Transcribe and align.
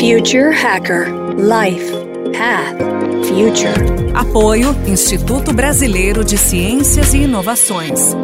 Future 0.00 0.50
Hacker 0.50 1.08
Life 1.36 1.92
Path 2.32 2.78
Future. 3.26 4.14
Apoio 4.14 4.74
Instituto 4.88 5.52
Brasileiro 5.52 6.24
de 6.24 6.38
Ciências 6.38 7.12
e 7.12 7.24
Inovações. 7.24 8.16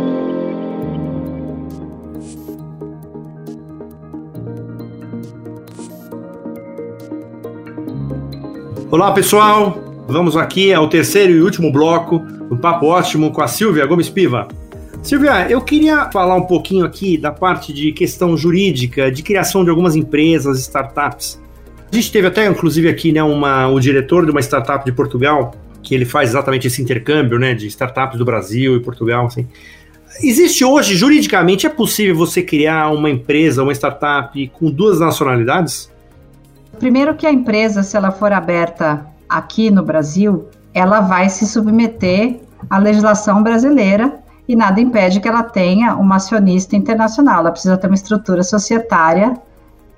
Olá 8.91 9.13
pessoal, 9.13 9.79
vamos 10.09 10.35
aqui 10.35 10.73
ao 10.73 10.89
terceiro 10.89 11.35
e 11.35 11.43
último 11.43 11.71
bloco 11.71 12.21
do 12.49 12.57
Papo 12.57 12.87
Ótimo 12.87 13.31
com 13.31 13.43
a 13.43 13.49
Silvia 13.49 13.85
Gomes 13.85 14.09
Piva. 14.09 14.49
Silvia, 15.03 15.47
eu 15.51 15.61
queria 15.61 16.11
falar 16.11 16.37
um 16.37 16.47
pouquinho 16.47 16.87
aqui 16.87 17.19
da 17.19 17.33
parte 17.33 17.71
de 17.71 17.93
questão 17.93 18.35
jurídica, 18.35 19.13
de 19.13 19.23
criação 19.23 19.63
de 19.63 19.69
algumas 19.69 19.95
empresas, 19.95 20.59
startups. 20.61 21.45
A 21.91 21.95
gente 21.95 22.11
teve 22.11 22.27
até, 22.27 22.47
inclusive, 22.47 22.89
aqui 22.89 23.13
né, 23.13 23.23
uma, 23.23 23.69
o 23.69 23.79
diretor 23.79 24.25
de 24.25 24.31
uma 24.31 24.41
startup 24.41 24.85
de 24.85 24.93
Portugal, 24.93 25.55
que 25.83 25.95
ele 25.95 26.05
faz 26.05 26.31
exatamente 26.31 26.67
esse 26.67 26.83
intercâmbio 26.83 27.39
né, 27.39 27.55
de 27.55 27.67
startups 27.69 28.19
do 28.19 28.25
Brasil 28.25 28.77
e 28.77 28.81
Portugal. 28.81 29.27
Assim. 29.27 29.47
Existe 30.21 30.65
hoje, 30.65 30.97
juridicamente, 30.97 31.67
é 31.67 31.71
possível 31.71 32.17
você 32.17 32.43
criar 32.43 32.91
uma 32.91 33.09
empresa, 33.09 33.63
uma 33.63 33.73
startup 33.73 34.49
com 34.49 34.71
duas 34.71 34.99
nacionalidades? 34.99 35.91
Primeiro 36.79 37.15
que 37.15 37.27
a 37.27 37.33
empresa, 37.33 37.83
se 37.83 37.97
ela 37.97 38.11
for 38.11 38.33
aberta 38.33 39.07
aqui 39.29 39.71
no 39.71 39.83
Brasil, 39.83 40.49
ela 40.75 41.01
vai 41.01 41.29
se 41.29 41.47
submeter 41.47 42.41
à 42.69 42.79
legislação 42.79 43.43
brasileira 43.43 44.13
e 44.49 44.57
nada 44.57 44.81
impede 44.81 45.21
que 45.21 45.29
ela 45.29 45.43
tenha 45.43 45.95
uma 45.95 46.17
acionista 46.17 46.77
internacional. 46.77 47.41
Ela 47.41 47.53
precisa 47.53 47.77
ter 47.77 47.87
uma 47.87 47.95
estrutura 47.95 48.43
societária 48.43 49.35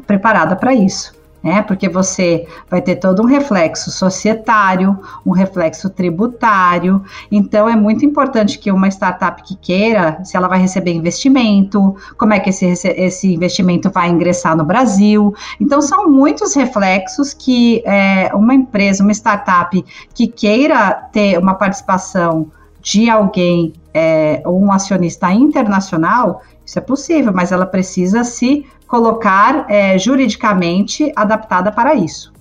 preparada 0.07 0.55
para 0.55 0.75
isso 0.75 1.18
né? 1.49 1.63
Porque 1.63 1.89
você 1.89 2.47
vai 2.71 2.83
ter 2.83 2.97
todo 2.97 3.23
um 3.23 3.27
reflexo 3.27 3.91
societário, 3.91 4.99
um 5.25 5.33
reflexo 5.33 5.89
tributário. 5.89 7.03
Então 7.33 7.69
é 7.69 7.75
muito 7.75 8.05
importante 8.05 8.59
que 8.59 8.71
uma 8.71 8.89
startup 8.89 9.43
que 9.43 9.57
queira, 9.57 10.23
se 10.25 10.37
ela 10.37 10.47
vai 10.47 10.61
receber 10.61 10.93
investimento, 10.93 11.97
como 12.19 12.35
é 12.35 12.41
que 12.41 12.51
esse, 12.51 12.67
esse 12.67 13.35
investimento 13.35 13.91
vai 13.91 14.09
ingressar 14.09 14.57
no 14.57 14.65
Brasil. 14.65 15.35
Então 15.59 15.81
são 15.81 16.09
muitos 16.09 16.55
reflexos 16.55 17.33
que 17.33 17.83
é, 17.87 18.31
uma 18.35 18.55
empresa, 18.55 19.03
uma 19.03 19.13
startup 19.13 19.85
que 20.15 20.27
queira 20.27 20.93
ter 21.13 21.39
uma 21.39 21.55
participação 21.55 22.51
de 22.91 23.11
alguém 23.11 23.75
é, 23.93 24.43
um 24.47 24.73
acionista 24.73 25.31
internacional, 25.31 26.41
isso 26.65 26.79
é 26.79 26.81
possível, 26.81 27.33
mas 27.35 27.53
ela 27.53 27.67
precisa 27.67 28.25
se 28.25 28.65
colocar 28.87 29.67
é, 29.69 29.99
juridicamente 29.99 31.13
adaptada 31.15 31.71
para 31.71 31.95
isso. 31.95 32.33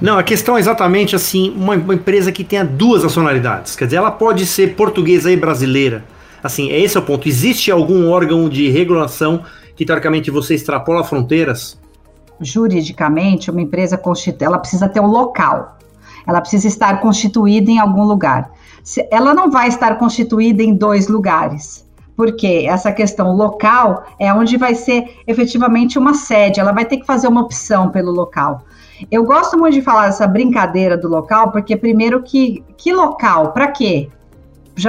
Não, 0.00 0.16
a 0.16 0.22
questão 0.22 0.56
é 0.56 0.60
exatamente 0.60 1.16
assim, 1.16 1.52
uma, 1.56 1.74
uma, 1.74 1.94
empresa 1.94 2.30
que 2.30 2.44
tenha 2.44 2.64
duas 2.64 3.02
nacionalidades, 3.02 3.74
quer 3.74 3.86
dizer, 3.86 3.96
ela 3.96 4.12
pode 4.12 4.46
ser 4.46 4.76
portuguesa 4.76 5.30
e 5.30 5.36
brasileira. 5.36 6.04
Assim, 6.42 6.70
esse 6.70 6.96
é 6.96 7.00
o 7.00 7.02
ponto. 7.02 7.28
Existe 7.28 7.70
algum 7.70 8.08
órgão 8.08 8.48
de 8.48 8.70
regulação 8.70 9.42
que 9.74 9.84
teoricamente 9.84 10.30
você 10.30 10.54
extrapola 10.54 11.02
fronteiras? 11.02 11.78
Juridicamente, 12.40 13.50
uma 13.50 13.60
empresa 13.60 14.00
ela 14.40 14.58
precisa 14.58 14.88
ter 14.88 15.00
um 15.00 15.06
local. 15.06 15.76
Ela 16.26 16.40
precisa 16.40 16.68
estar 16.68 17.00
constituída 17.00 17.70
em 17.70 17.78
algum 17.78 18.04
lugar. 18.04 18.50
Ela 19.10 19.34
não 19.34 19.50
vai 19.50 19.68
estar 19.68 19.96
constituída 19.98 20.62
em 20.62 20.74
dois 20.74 21.08
lugares 21.08 21.88
porque 22.20 22.66
essa 22.68 22.92
questão 22.92 23.34
local 23.34 24.04
é 24.18 24.30
onde 24.30 24.58
vai 24.58 24.74
ser 24.74 25.22
efetivamente 25.26 25.98
uma 25.98 26.12
sede, 26.12 26.60
ela 26.60 26.70
vai 26.70 26.84
ter 26.84 26.98
que 26.98 27.06
fazer 27.06 27.26
uma 27.26 27.40
opção 27.40 27.88
pelo 27.88 28.12
local. 28.12 28.62
Eu 29.10 29.24
gosto 29.24 29.56
muito 29.56 29.72
de 29.72 29.80
falar 29.80 30.08
essa 30.08 30.26
brincadeira 30.26 30.98
do 30.98 31.08
local, 31.08 31.50
porque 31.50 31.74
primeiro 31.78 32.22
que 32.22 32.62
que 32.76 32.92
local, 32.92 33.52
para 33.52 33.68
quê? 33.68 34.10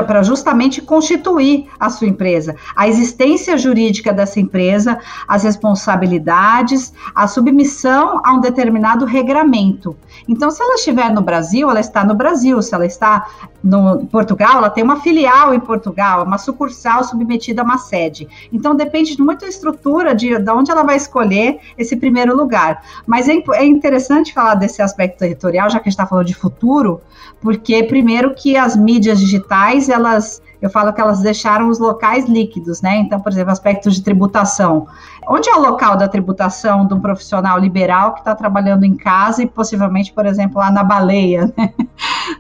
para 0.07 0.23
justamente 0.23 0.81
constituir 0.81 1.67
a 1.77 1.89
sua 1.89 2.07
empresa, 2.07 2.55
a 2.75 2.87
existência 2.87 3.57
jurídica 3.57 4.13
dessa 4.13 4.39
empresa, 4.39 4.97
as 5.27 5.43
responsabilidades, 5.43 6.93
a 7.13 7.27
submissão 7.27 8.21
a 8.23 8.33
um 8.33 8.39
determinado 8.39 9.03
regramento. 9.03 9.97
Então, 10.29 10.49
se 10.49 10.61
ela 10.61 10.75
estiver 10.75 11.11
no 11.11 11.21
Brasil, 11.21 11.69
ela 11.69 11.79
está 11.79 12.05
no 12.05 12.15
Brasil. 12.15 12.61
Se 12.61 12.73
ela 12.73 12.85
está 12.85 13.27
no 13.63 14.05
Portugal, 14.07 14.57
ela 14.57 14.69
tem 14.69 14.83
uma 14.83 15.01
filial 15.01 15.53
em 15.53 15.59
Portugal, 15.59 16.23
uma 16.25 16.37
sucursal 16.37 17.03
submetida 17.03 17.61
a 17.61 17.65
uma 17.65 17.77
sede. 17.77 18.27
Então, 18.51 18.75
depende 18.75 19.15
de 19.15 19.21
muita 19.21 19.45
estrutura 19.45 20.15
de, 20.15 20.37
de 20.37 20.51
onde 20.51 20.71
ela 20.71 20.83
vai 20.83 20.95
escolher 20.95 21.59
esse 21.77 21.95
primeiro 21.95 22.35
lugar. 22.35 22.83
Mas 23.05 23.27
é, 23.29 23.33
é 23.53 23.65
interessante 23.65 24.33
falar 24.33 24.55
desse 24.55 24.81
aspecto 24.81 25.19
territorial, 25.19 25.69
já 25.69 25.79
que 25.79 25.87
a 25.87 25.89
gente 25.89 25.93
está 25.93 26.07
falando 26.07 26.25
de 26.25 26.33
futuro, 26.33 27.01
porque 27.39 27.83
primeiro 27.83 28.33
que 28.33 28.57
as 28.57 28.75
mídias 28.75 29.19
digitais, 29.19 29.89
elas 29.89 30.41
eu 30.61 30.69
falo 30.69 30.93
que 30.93 31.01
elas 31.01 31.21
deixaram 31.21 31.69
os 31.69 31.79
locais 31.79 32.25
líquidos, 32.25 32.81
né? 32.81 32.97
Então, 32.97 33.19
por 33.19 33.31
exemplo, 33.31 33.51
aspectos 33.51 33.95
de 33.95 34.03
tributação. 34.03 34.87
Onde 35.27 35.49
é 35.49 35.55
o 35.55 35.59
local 35.59 35.97
da 35.97 36.07
tributação 36.07 36.85
de 36.85 36.93
um 36.93 36.99
profissional 36.99 37.57
liberal 37.57 38.13
que 38.13 38.19
está 38.19 38.35
trabalhando 38.35 38.83
em 38.83 38.95
casa 38.95 39.41
e 39.41 39.47
possivelmente, 39.47 40.13
por 40.13 40.25
exemplo, 40.25 40.59
lá 40.59 40.69
na 40.69 40.83
baleia, 40.83 41.51
né? 41.57 41.73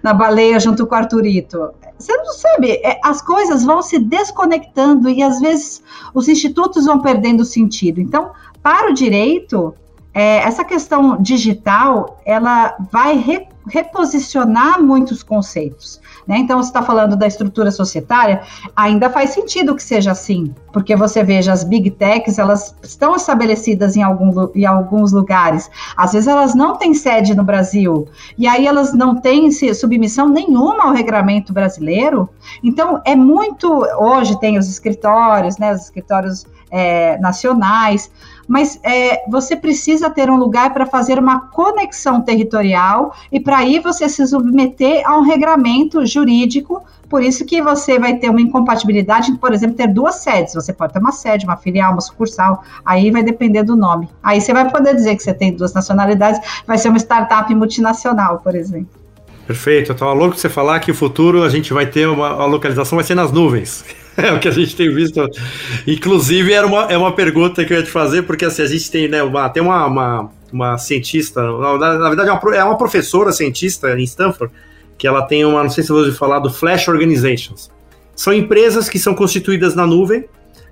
Na 0.03 0.13
baleia 0.13 0.59
junto 0.59 0.85
com 0.85 0.95
o 0.95 0.97
Arthurito? 0.97 1.71
Você 1.97 2.15
não 2.17 2.33
sabe, 2.33 2.71
é, 2.83 2.99
as 3.03 3.21
coisas 3.21 3.63
vão 3.63 3.81
se 3.81 3.99
desconectando 3.99 5.09
e 5.09 5.21
às 5.21 5.39
vezes 5.39 5.83
os 6.13 6.27
institutos 6.27 6.85
vão 6.85 6.99
perdendo 6.99 7.45
sentido. 7.45 8.01
Então, 8.01 8.31
para 8.63 8.89
o 8.89 8.93
direito, 8.93 9.73
é, 10.13 10.37
essa 10.37 10.63
questão 10.63 11.21
digital, 11.21 12.19
ela 12.25 12.75
vai 12.91 13.15
re, 13.15 13.47
reposicionar 13.67 14.81
muitos 14.81 15.23
conceitos. 15.23 15.99
Né? 16.27 16.37
Então, 16.37 16.61
você 16.61 16.69
está 16.69 16.81
falando 16.81 17.15
da 17.15 17.27
estrutura 17.27 17.71
societária, 17.71 18.41
ainda 18.75 19.09
faz 19.09 19.31
sentido 19.31 19.75
que 19.75 19.83
seja 19.83 20.11
assim, 20.11 20.53
porque 20.71 20.95
você 20.95 21.23
veja 21.23 21.51
as 21.51 21.63
big 21.63 21.91
techs, 21.91 22.37
elas 22.37 22.75
estão 22.83 23.15
estabelecidas 23.15 23.95
em, 23.95 24.03
algum, 24.03 24.49
em 24.55 24.65
alguns 24.65 25.11
lugares, 25.11 25.69
às 25.95 26.13
vezes 26.13 26.27
elas 26.27 26.55
não 26.55 26.75
têm 26.75 26.93
sede 26.93 27.35
no 27.35 27.43
Brasil, 27.43 28.07
e 28.37 28.47
aí 28.47 28.67
elas 28.67 28.93
não 28.93 29.15
têm 29.15 29.51
submissão 29.51 30.29
nenhuma 30.29 30.85
ao 30.85 30.93
regramento 30.93 31.51
brasileiro, 31.51 32.29
então 32.63 33.01
é 33.05 33.15
muito, 33.15 33.67
hoje 33.97 34.39
tem 34.39 34.57
os 34.57 34.69
escritórios, 34.69 35.57
né, 35.57 35.73
os 35.73 35.81
escritórios 35.81 36.45
é, 36.71 37.17
nacionais, 37.19 38.09
mas 38.47 38.79
é, 38.83 39.23
você 39.29 39.55
precisa 39.55 40.09
ter 40.09 40.29
um 40.29 40.37
lugar 40.37 40.73
para 40.73 40.85
fazer 40.85 41.19
uma 41.19 41.47
conexão 41.47 42.21
territorial 42.21 43.13
e 43.31 43.39
para 43.39 43.57
aí 43.57 43.79
você 43.79 44.07
se 44.09 44.25
submeter 44.27 45.03
a 45.05 45.17
um 45.17 45.21
regramento 45.21 46.05
jurídico. 46.05 46.83
Por 47.09 47.21
isso 47.21 47.45
que 47.45 47.61
você 47.61 47.99
vai 47.99 48.15
ter 48.15 48.29
uma 48.29 48.39
incompatibilidade, 48.39 49.33
por 49.37 49.53
exemplo, 49.53 49.75
ter 49.75 49.87
duas 49.87 50.15
sedes. 50.15 50.53
Você 50.53 50.71
pode 50.71 50.93
ter 50.93 50.99
uma 50.99 51.11
sede, 51.11 51.45
uma 51.45 51.57
filial, 51.57 51.91
uma 51.91 51.99
sucursal. 51.99 52.63
Aí 52.85 53.11
vai 53.11 53.21
depender 53.21 53.63
do 53.63 53.75
nome. 53.75 54.07
Aí 54.23 54.39
você 54.39 54.53
vai 54.53 54.69
poder 54.69 54.95
dizer 54.95 55.17
que 55.17 55.23
você 55.23 55.33
tem 55.33 55.53
duas 55.53 55.73
nacionalidades. 55.73 56.39
Vai 56.65 56.77
ser 56.77 56.87
uma 56.87 56.99
startup 56.99 57.53
multinacional, 57.53 58.39
por 58.39 58.55
exemplo. 58.55 59.01
Perfeito. 59.45 59.91
Eu 59.91 59.93
estava 59.93 60.13
louco 60.13 60.35
de 60.35 60.39
você 60.39 60.47
falar 60.47 60.79
que 60.79 60.91
o 60.91 60.95
futuro 60.95 61.43
a 61.43 61.49
gente 61.49 61.73
vai 61.73 61.85
ter 61.85 62.07
uma 62.07 62.29
a 62.29 62.45
localização 62.45 62.95
vai 62.95 63.03
ser 63.03 63.15
nas 63.15 63.31
nuvens. 63.31 63.83
É 64.17 64.31
o 64.31 64.39
que 64.39 64.47
a 64.47 64.51
gente 64.51 64.75
tem 64.75 64.93
visto. 64.93 65.25
Inclusive, 65.87 66.51
era 66.51 66.65
uma, 66.67 66.83
é 66.91 66.97
uma 66.97 67.13
pergunta 67.13 67.63
que 67.63 67.73
eu 67.73 67.77
ia 67.77 67.83
te 67.83 67.89
fazer, 67.89 68.23
porque 68.23 68.45
assim, 68.45 68.61
a 68.61 68.67
gente 68.67 68.89
tem, 68.91 69.07
né, 69.07 69.23
uma, 69.23 69.49
tem 69.49 69.63
uma, 69.63 69.85
uma, 69.85 70.29
uma 70.51 70.77
cientista, 70.77 71.41
na, 71.41 71.97
na 71.97 72.07
verdade 72.09 72.29
é 72.29 72.33
uma, 72.33 72.55
é 72.55 72.63
uma 72.63 72.77
professora 72.77 73.31
cientista 73.31 73.97
em 73.97 74.03
Stanford, 74.03 74.53
que 74.97 75.07
ela 75.07 75.23
tem 75.23 75.45
uma, 75.45 75.63
não 75.63 75.69
sei 75.69 75.83
se 75.83 75.89
você 75.89 75.99
ouviu 75.99 76.13
falar, 76.13 76.39
do 76.39 76.51
Flash 76.51 76.87
Organizations. 76.87 77.71
São 78.15 78.33
empresas 78.33 78.89
que 78.89 78.99
são 78.99 79.15
constituídas 79.15 79.75
na 79.75 79.87
nuvem, 79.87 80.25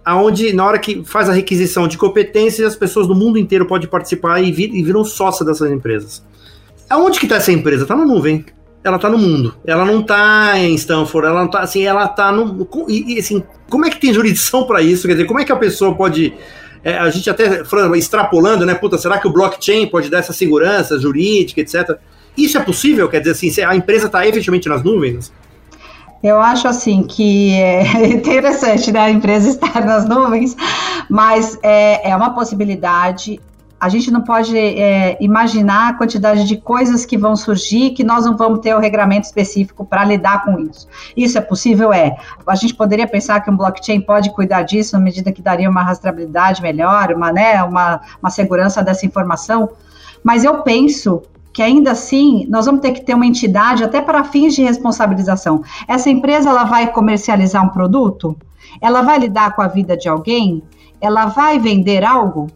aonde 0.03 0.53
na 0.53 0.65
hora 0.65 0.79
que 0.79 1.03
faz 1.03 1.29
a 1.29 1.33
requisição 1.33 1.87
de 1.87 1.97
competências, 1.97 2.67
as 2.67 2.75
pessoas 2.75 3.07
do 3.07 3.15
mundo 3.15 3.39
inteiro 3.39 3.65
podem 3.65 3.87
participar 3.87 4.41
e, 4.41 4.51
vir, 4.51 4.73
e 4.73 4.83
viram 4.83 5.03
sócia 5.03 5.45
dessas 5.45 5.71
empresas. 5.71 6.23
Aonde 6.89 7.19
que 7.19 7.25
está 7.25 7.37
essa 7.37 7.51
empresa? 7.51 7.83
Está 7.83 7.95
na 7.95 8.05
nuvem 8.05 8.45
ela 8.89 8.99
tá 8.99 9.09
no 9.09 9.17
mundo. 9.17 9.55
Ela 9.65 9.85
não 9.85 10.03
tá 10.03 10.57
em 10.57 10.75
Stanford, 10.75 11.27
ela 11.27 11.41
não 11.41 11.49
tá 11.49 11.61
assim, 11.61 11.85
ela 11.85 12.07
tá 12.07 12.31
no. 12.31 12.67
E, 12.87 13.15
e 13.15 13.19
assim, 13.19 13.43
como 13.69 13.85
é 13.85 13.89
que 13.89 13.99
tem 13.99 14.13
jurisdição 14.13 14.65
para 14.65 14.81
isso? 14.81 15.07
Quer 15.07 15.13
dizer, 15.13 15.25
como 15.25 15.39
é 15.39 15.45
que 15.45 15.51
a 15.51 15.55
pessoa 15.55 15.95
pode. 15.95 16.33
É, 16.83 16.97
a 16.97 17.09
gente 17.09 17.29
até 17.29 17.61
extrapolando, 17.97 18.65
né? 18.65 18.73
Puta, 18.73 18.97
será 18.97 19.17
que 19.17 19.27
o 19.27 19.33
blockchain 19.33 19.87
pode 19.87 20.09
dar 20.09 20.19
essa 20.19 20.33
segurança 20.33 20.99
jurídica, 20.99 21.61
etc. 21.61 21.97
Isso 22.37 22.57
é 22.57 22.61
possível? 22.61 23.09
Quer 23.09 23.19
dizer 23.19 23.31
assim, 23.31 23.61
a 23.61 23.75
empresa 23.75 24.07
está 24.07 24.25
efetivamente 24.25 24.69
nas 24.69 24.81
nuvens? 24.83 25.31
Eu 26.21 26.39
acho 26.39 26.67
assim 26.67 27.03
que 27.03 27.53
é 27.53 28.07
interessante 28.07 28.91
né, 28.91 28.99
a 28.99 29.09
empresa 29.09 29.49
estar 29.49 29.85
nas 29.85 30.07
nuvens, 30.07 30.55
mas 31.09 31.57
é, 31.63 32.09
é 32.09 32.15
uma 32.15 32.33
possibilidade 32.33 33.39
a 33.79 33.87
gente 33.87 34.11
não 34.11 34.21
pode 34.21 34.57
é, 34.57 35.17
imaginar 35.21 35.89
a 35.89 35.93
quantidade 35.93 36.43
de 36.45 36.57
coisas 36.57 37.05
que 37.05 37.17
vão 37.17 37.35
surgir 37.35 37.91
que 37.91 38.03
nós 38.03 38.25
não 38.25 38.35
vamos 38.35 38.59
ter 38.59 38.75
o 38.75 38.79
regramento 38.79 39.25
específico 39.25 39.85
para 39.85 40.03
lidar 40.03 40.43
com 40.43 40.59
isso. 40.59 40.87
Isso 41.15 41.37
é 41.37 41.41
possível? 41.41 41.93
É. 41.93 42.17
A 42.45 42.55
gente 42.55 42.75
poderia 42.75 43.07
pensar 43.07 43.39
que 43.39 43.49
um 43.49 43.55
blockchain 43.55 44.01
pode 44.01 44.31
cuidar 44.31 44.63
disso 44.63 44.97
na 44.97 45.01
medida 45.01 45.31
que 45.31 45.41
daria 45.41 45.69
uma 45.69 45.81
rastreabilidade 45.81 46.61
melhor, 46.61 47.13
uma, 47.13 47.31
né, 47.31 47.63
uma, 47.63 48.01
uma 48.21 48.29
segurança 48.29 48.83
dessa 48.83 49.05
informação, 49.05 49.69
Mas 50.21 50.43
eu 50.43 50.61
penso 50.63 51.21
que 51.53 51.63
ainda 51.63 51.91
assim 51.91 52.45
nós 52.49 52.65
vamos 52.65 52.81
ter 52.81 52.91
que 52.91 53.01
ter 53.01 53.13
uma 53.13 53.25
entidade 53.25 53.83
até 53.83 54.01
para 54.01 54.25
fins 54.25 54.53
de 54.55 54.61
responsabilização. 54.61 55.63
Essa 55.87 56.09
empresa 56.09 56.49
ela 56.49 56.65
vai 56.65 56.91
comercializar 56.91 57.65
um 57.65 57.69
produto? 57.69 58.37
Ela 58.81 59.01
vai 59.01 59.19
lidar 59.19 59.55
com 59.55 59.61
a 59.61 59.67
vida 59.67 59.95
de 59.95 60.09
alguém? 60.09 60.61
Ela 60.99 61.27
vai 61.27 61.57
vender 61.57 62.03
algo? 62.03 62.47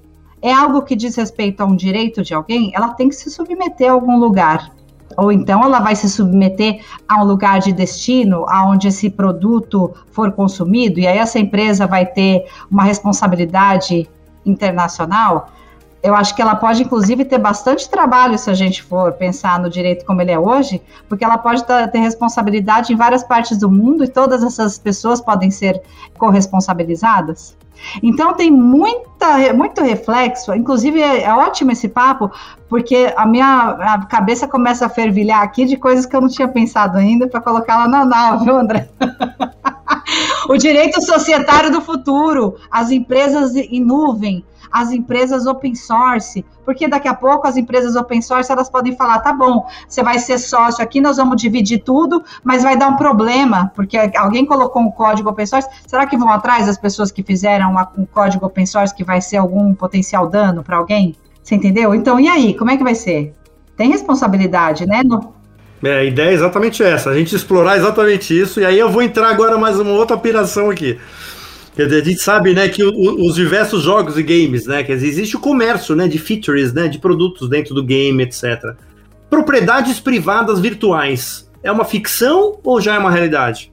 É 0.43 0.53
algo 0.53 0.81
que 0.81 0.93
diz 0.93 1.15
respeito 1.15 1.61
a 1.61 1.65
um 1.65 1.73
direito 1.73 2.21
de 2.21 2.33
alguém? 2.33 2.69
Ela 2.75 2.89
tem 2.89 3.07
que 3.07 3.15
se 3.15 3.31
submeter 3.31 3.89
a 3.89 3.93
algum 3.93 4.19
lugar. 4.19 4.69
Ou 5.15 5.31
então 5.31 5.63
ela 5.63 5.79
vai 5.79 5.95
se 5.95 6.09
submeter 6.09 6.83
a 7.07 7.23
um 7.23 7.25
lugar 7.25 7.59
de 7.59 7.71
destino 7.71 8.45
aonde 8.49 8.89
esse 8.89 9.09
produto 9.09 9.93
for 10.11 10.33
consumido 10.33 10.99
e 10.99 11.07
aí 11.07 11.17
essa 11.17 11.39
empresa 11.39 11.87
vai 11.87 12.05
ter 12.05 12.45
uma 12.69 12.83
responsabilidade 12.83 14.09
internacional 14.45 15.49
eu 16.03 16.13
acho 16.13 16.35
que 16.35 16.41
ela 16.41 16.53
pode, 16.53 16.83
inclusive, 16.83 17.23
ter 17.23 17.37
bastante 17.37 17.89
trabalho 17.89 18.37
se 18.37 18.49
a 18.49 18.53
gente 18.53 18.83
for 18.83 19.13
pensar 19.13 19.57
no 19.57 19.69
direito 19.69 20.05
como 20.05 20.21
ele 20.21 20.31
é 20.31 20.37
hoje, 20.37 20.81
porque 21.07 21.23
ela 21.23 21.37
pode 21.37 21.63
ter 21.63 21.99
responsabilidade 21.99 22.91
em 22.91 22.95
várias 22.97 23.23
partes 23.23 23.57
do 23.57 23.71
mundo 23.71 24.03
e 24.03 24.07
todas 24.09 24.43
essas 24.43 24.77
pessoas 24.77 25.21
podem 25.21 25.49
ser 25.49 25.81
corresponsabilizadas. 26.17 27.55
Então 28.01 28.33
tem 28.33 28.51
muita, 28.51 29.53
muito 29.53 29.81
reflexo, 29.81 30.53
inclusive 30.53 31.01
é, 31.01 31.23
é 31.23 31.33
ótimo 31.33 31.71
esse 31.71 31.87
papo, 31.87 32.29
porque 32.69 33.13
a 33.15 33.25
minha 33.25 33.77
a 33.79 34.05
cabeça 34.05 34.47
começa 34.47 34.85
a 34.85 34.89
fervilhar 34.89 35.41
aqui 35.41 35.65
de 35.65 35.77
coisas 35.77 36.05
que 36.05 36.15
eu 36.15 36.21
não 36.21 36.29
tinha 36.29 36.47
pensado 36.47 36.97
ainda 36.97 37.27
para 37.27 37.41
colocar 37.41 37.77
lá 37.77 37.87
na 37.87 38.05
nave, 38.05 38.49
André? 38.49 38.89
o 40.49 40.57
direito 40.57 41.01
societário 41.01 41.71
do 41.71 41.81
futuro, 41.81 42.55
as 42.69 42.91
empresas 42.91 43.55
em 43.55 43.79
nuvem, 43.79 44.43
as 44.71 44.91
empresas 44.91 45.45
open 45.45 45.75
source, 45.75 46.45
porque 46.65 46.87
daqui 46.87 47.07
a 47.07 47.13
pouco 47.13 47.47
as 47.47 47.57
empresas 47.57 47.95
open 47.95 48.21
source 48.21 48.51
elas 48.51 48.69
podem 48.69 48.95
falar, 48.95 49.19
tá 49.19 49.33
bom, 49.33 49.67
você 49.87 50.03
vai 50.03 50.19
ser 50.19 50.37
sócio 50.37 50.83
aqui, 50.83 51.01
nós 51.01 51.17
vamos 51.17 51.41
dividir 51.41 51.83
tudo, 51.83 52.23
mas 52.43 52.63
vai 52.63 52.77
dar 52.77 52.87
um 52.87 52.95
problema, 52.95 53.71
porque 53.75 53.97
alguém 54.15 54.45
colocou 54.45 54.81
um 54.81 54.91
código 54.91 55.29
open 55.29 55.45
source, 55.45 55.69
será 55.85 56.05
que 56.05 56.17
vão 56.17 56.29
atrás 56.29 56.67
das 56.67 56.77
pessoas 56.77 57.11
que 57.11 57.23
fizeram 57.23 57.75
um 57.97 58.05
código 58.05 58.45
open 58.45 58.65
source 58.65 58.93
que 58.93 59.03
vai 59.03 59.21
ser 59.21 59.37
algum 59.37 59.73
potencial 59.73 60.27
dano 60.27 60.63
para 60.63 60.77
alguém? 60.77 61.15
Você 61.41 61.55
entendeu? 61.55 61.93
Então, 61.93 62.19
e 62.19 62.27
aí, 62.27 62.55
como 62.55 62.71
é 62.71 62.77
que 62.77 62.83
vai 62.83 62.95
ser? 62.95 63.35
Tem 63.75 63.89
responsabilidade, 63.89 64.85
né? 64.85 65.01
No... 65.03 65.33
É, 65.83 65.99
a 65.99 66.03
ideia 66.03 66.29
é 66.29 66.33
exatamente 66.33 66.81
essa, 66.81 67.09
a 67.09 67.13
gente 67.13 67.35
explorar 67.35 67.75
exatamente 67.75 68.39
isso, 68.39 68.61
e 68.61 68.65
aí 68.65 68.79
eu 68.79 68.89
vou 68.89 69.01
entrar 69.01 69.29
agora 69.29 69.57
mais 69.57 69.77
uma 69.77 69.91
outra 69.91 70.15
operação 70.15 70.69
aqui. 70.69 70.97
Quer 71.75 71.85
dizer, 71.85 72.01
a 72.01 72.05
gente 72.05 72.21
sabe, 72.21 72.53
né, 72.53 72.69
que 72.69 72.83
o, 72.83 73.25
os 73.25 73.35
diversos 73.35 73.81
jogos 73.81 74.17
e 74.17 74.23
games, 74.23 74.67
né, 74.67 74.83
quer 74.83 74.95
dizer, 74.95 75.07
existe 75.07 75.35
o 75.35 75.39
comércio, 75.39 75.95
né, 75.95 76.07
de 76.07 76.19
features, 76.19 76.71
né, 76.71 76.87
de 76.87 76.99
produtos 76.99 77.49
dentro 77.49 77.73
do 77.73 77.83
game, 77.83 78.21
etc. 78.21 78.75
Propriedades 79.29 79.99
privadas 79.99 80.59
virtuais, 80.59 81.49
é 81.63 81.71
uma 81.71 81.83
ficção 81.83 82.59
ou 82.63 82.79
já 82.79 82.93
é 82.95 82.99
uma 82.99 83.09
realidade? 83.09 83.72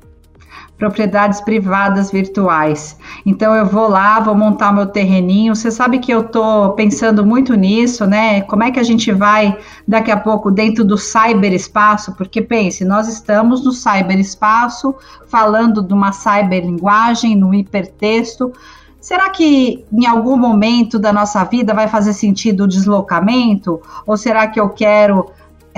Propriedades 0.80 1.42
privadas 1.42 2.10
virtuais. 2.10 2.96
Então 3.24 3.54
eu 3.54 3.66
vou 3.66 3.86
lá, 3.86 4.18
vou 4.18 4.34
montar 4.34 4.72
meu 4.72 4.86
terreninho. 4.86 5.54
Você 5.54 5.70
sabe 5.70 5.98
que 5.98 6.10
eu 6.10 6.22
estou 6.22 6.72
pensando 6.72 7.24
muito 7.24 7.54
nisso, 7.54 8.06
né? 8.06 8.40
Como 8.40 8.64
é 8.64 8.70
que 8.70 8.80
a 8.80 8.82
gente 8.82 9.12
vai 9.12 9.56
daqui 9.86 10.10
a 10.10 10.16
pouco 10.16 10.50
dentro 10.50 10.82
do 10.82 10.96
cyberespaço? 10.96 12.14
Porque 12.14 12.40
pense, 12.40 12.82
nós 12.82 13.06
estamos 13.08 13.62
no 13.62 13.72
cyberespaço 13.72 14.94
falando 15.28 15.82
de 15.82 15.92
uma 15.92 16.12
cyberlinguagem, 16.12 17.36
no 17.36 17.52
hipertexto. 17.52 18.50
Será 18.98 19.28
que 19.28 19.84
em 19.92 20.06
algum 20.06 20.36
momento 20.36 20.98
da 20.98 21.12
nossa 21.12 21.44
vida 21.44 21.74
vai 21.74 21.88
fazer 21.88 22.14
sentido 22.14 22.64
o 22.64 22.68
deslocamento? 22.68 23.82
Ou 24.06 24.16
será 24.16 24.46
que 24.46 24.58
eu 24.58 24.70
quero 24.70 25.26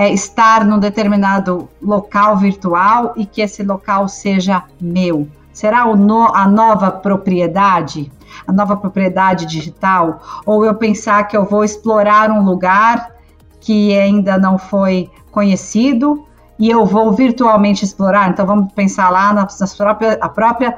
é, 0.03 0.13
estar 0.13 0.65
num 0.65 0.79
determinado 0.79 1.69
local 1.81 2.35
virtual 2.35 3.13
e 3.15 3.25
que 3.25 3.41
esse 3.41 3.63
local 3.63 4.09
seja 4.09 4.63
meu? 4.79 5.27
Será 5.53 5.85
no, 5.95 6.35
a 6.35 6.45
nova 6.45 6.91
propriedade? 6.91 8.11
A 8.45 8.51
nova 8.51 8.75
propriedade 8.75 9.45
digital? 9.45 10.21
Ou 10.45 10.65
eu 10.65 10.75
pensar 10.75 11.23
que 11.23 11.37
eu 11.37 11.45
vou 11.45 11.63
explorar 11.63 12.29
um 12.31 12.43
lugar 12.43 13.11
que 13.61 13.97
ainda 13.97 14.37
não 14.37 14.57
foi 14.57 15.09
conhecido 15.31 16.25
e 16.59 16.69
eu 16.69 16.85
vou 16.85 17.13
virtualmente 17.13 17.85
explorar? 17.85 18.29
Então 18.29 18.45
vamos 18.45 18.73
pensar 18.73 19.09
lá 19.09 19.31
na, 19.31 19.47
própria, 19.77 20.17
a 20.19 20.27
própria 20.27 20.77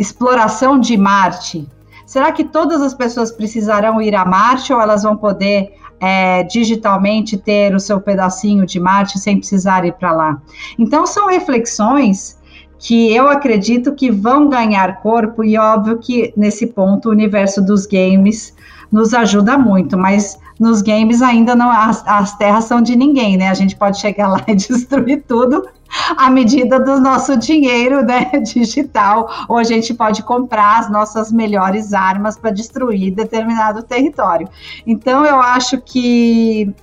exploração 0.00 0.80
de 0.80 0.96
Marte. 0.96 1.68
Será 2.04 2.32
que 2.32 2.42
todas 2.42 2.82
as 2.82 2.92
pessoas 2.92 3.30
precisarão 3.30 4.02
ir 4.02 4.16
a 4.16 4.24
Marte 4.24 4.72
ou 4.72 4.80
elas 4.80 5.04
vão 5.04 5.16
poder 5.16 5.78
é, 6.00 6.42
digitalmente 6.42 7.36
ter 7.36 7.74
o 7.74 7.80
seu 7.80 8.00
pedacinho 8.00 8.66
de 8.66 8.78
Marte 8.78 9.18
sem 9.18 9.38
precisar 9.38 9.84
ir 9.84 9.92
para 9.92 10.12
lá. 10.12 10.42
Então, 10.78 11.06
são 11.06 11.28
reflexões 11.28 12.38
que 12.78 13.14
eu 13.14 13.28
acredito 13.28 13.94
que 13.94 14.10
vão 14.10 14.48
ganhar 14.48 15.00
corpo, 15.00 15.42
e 15.42 15.56
óbvio 15.56 15.98
que 15.98 16.32
nesse 16.36 16.66
ponto 16.66 17.08
o 17.08 17.12
universo 17.12 17.62
dos 17.62 17.86
games 17.86 18.54
nos 18.92 19.14
ajuda 19.14 19.56
muito, 19.56 19.96
mas 19.96 20.38
nos 20.60 20.82
games 20.82 21.22
ainda 21.22 21.54
não 21.54 21.70
as, 21.70 22.06
as 22.06 22.36
terras 22.36 22.64
são 22.64 22.80
de 22.80 22.94
ninguém, 22.94 23.36
né? 23.36 23.48
A 23.48 23.54
gente 23.54 23.74
pode 23.74 23.98
chegar 23.98 24.28
lá 24.28 24.40
e 24.46 24.54
destruir 24.54 25.24
tudo 25.26 25.66
à 26.16 26.30
medida 26.30 26.78
do 26.78 27.00
nosso 27.00 27.36
dinheiro 27.36 28.04
né, 28.04 28.30
digital, 28.42 29.30
ou 29.48 29.58
a 29.58 29.64
gente 29.64 29.94
pode 29.94 30.22
comprar 30.22 30.80
as 30.80 30.90
nossas 30.90 31.32
melhores 31.32 31.92
armas 31.92 32.38
para 32.38 32.50
destruir 32.50 33.14
determinado 33.14 33.82
território. 33.82 34.48
Então, 34.86 35.24
eu 35.24 35.40
acho 35.40 35.80
que 35.80 36.74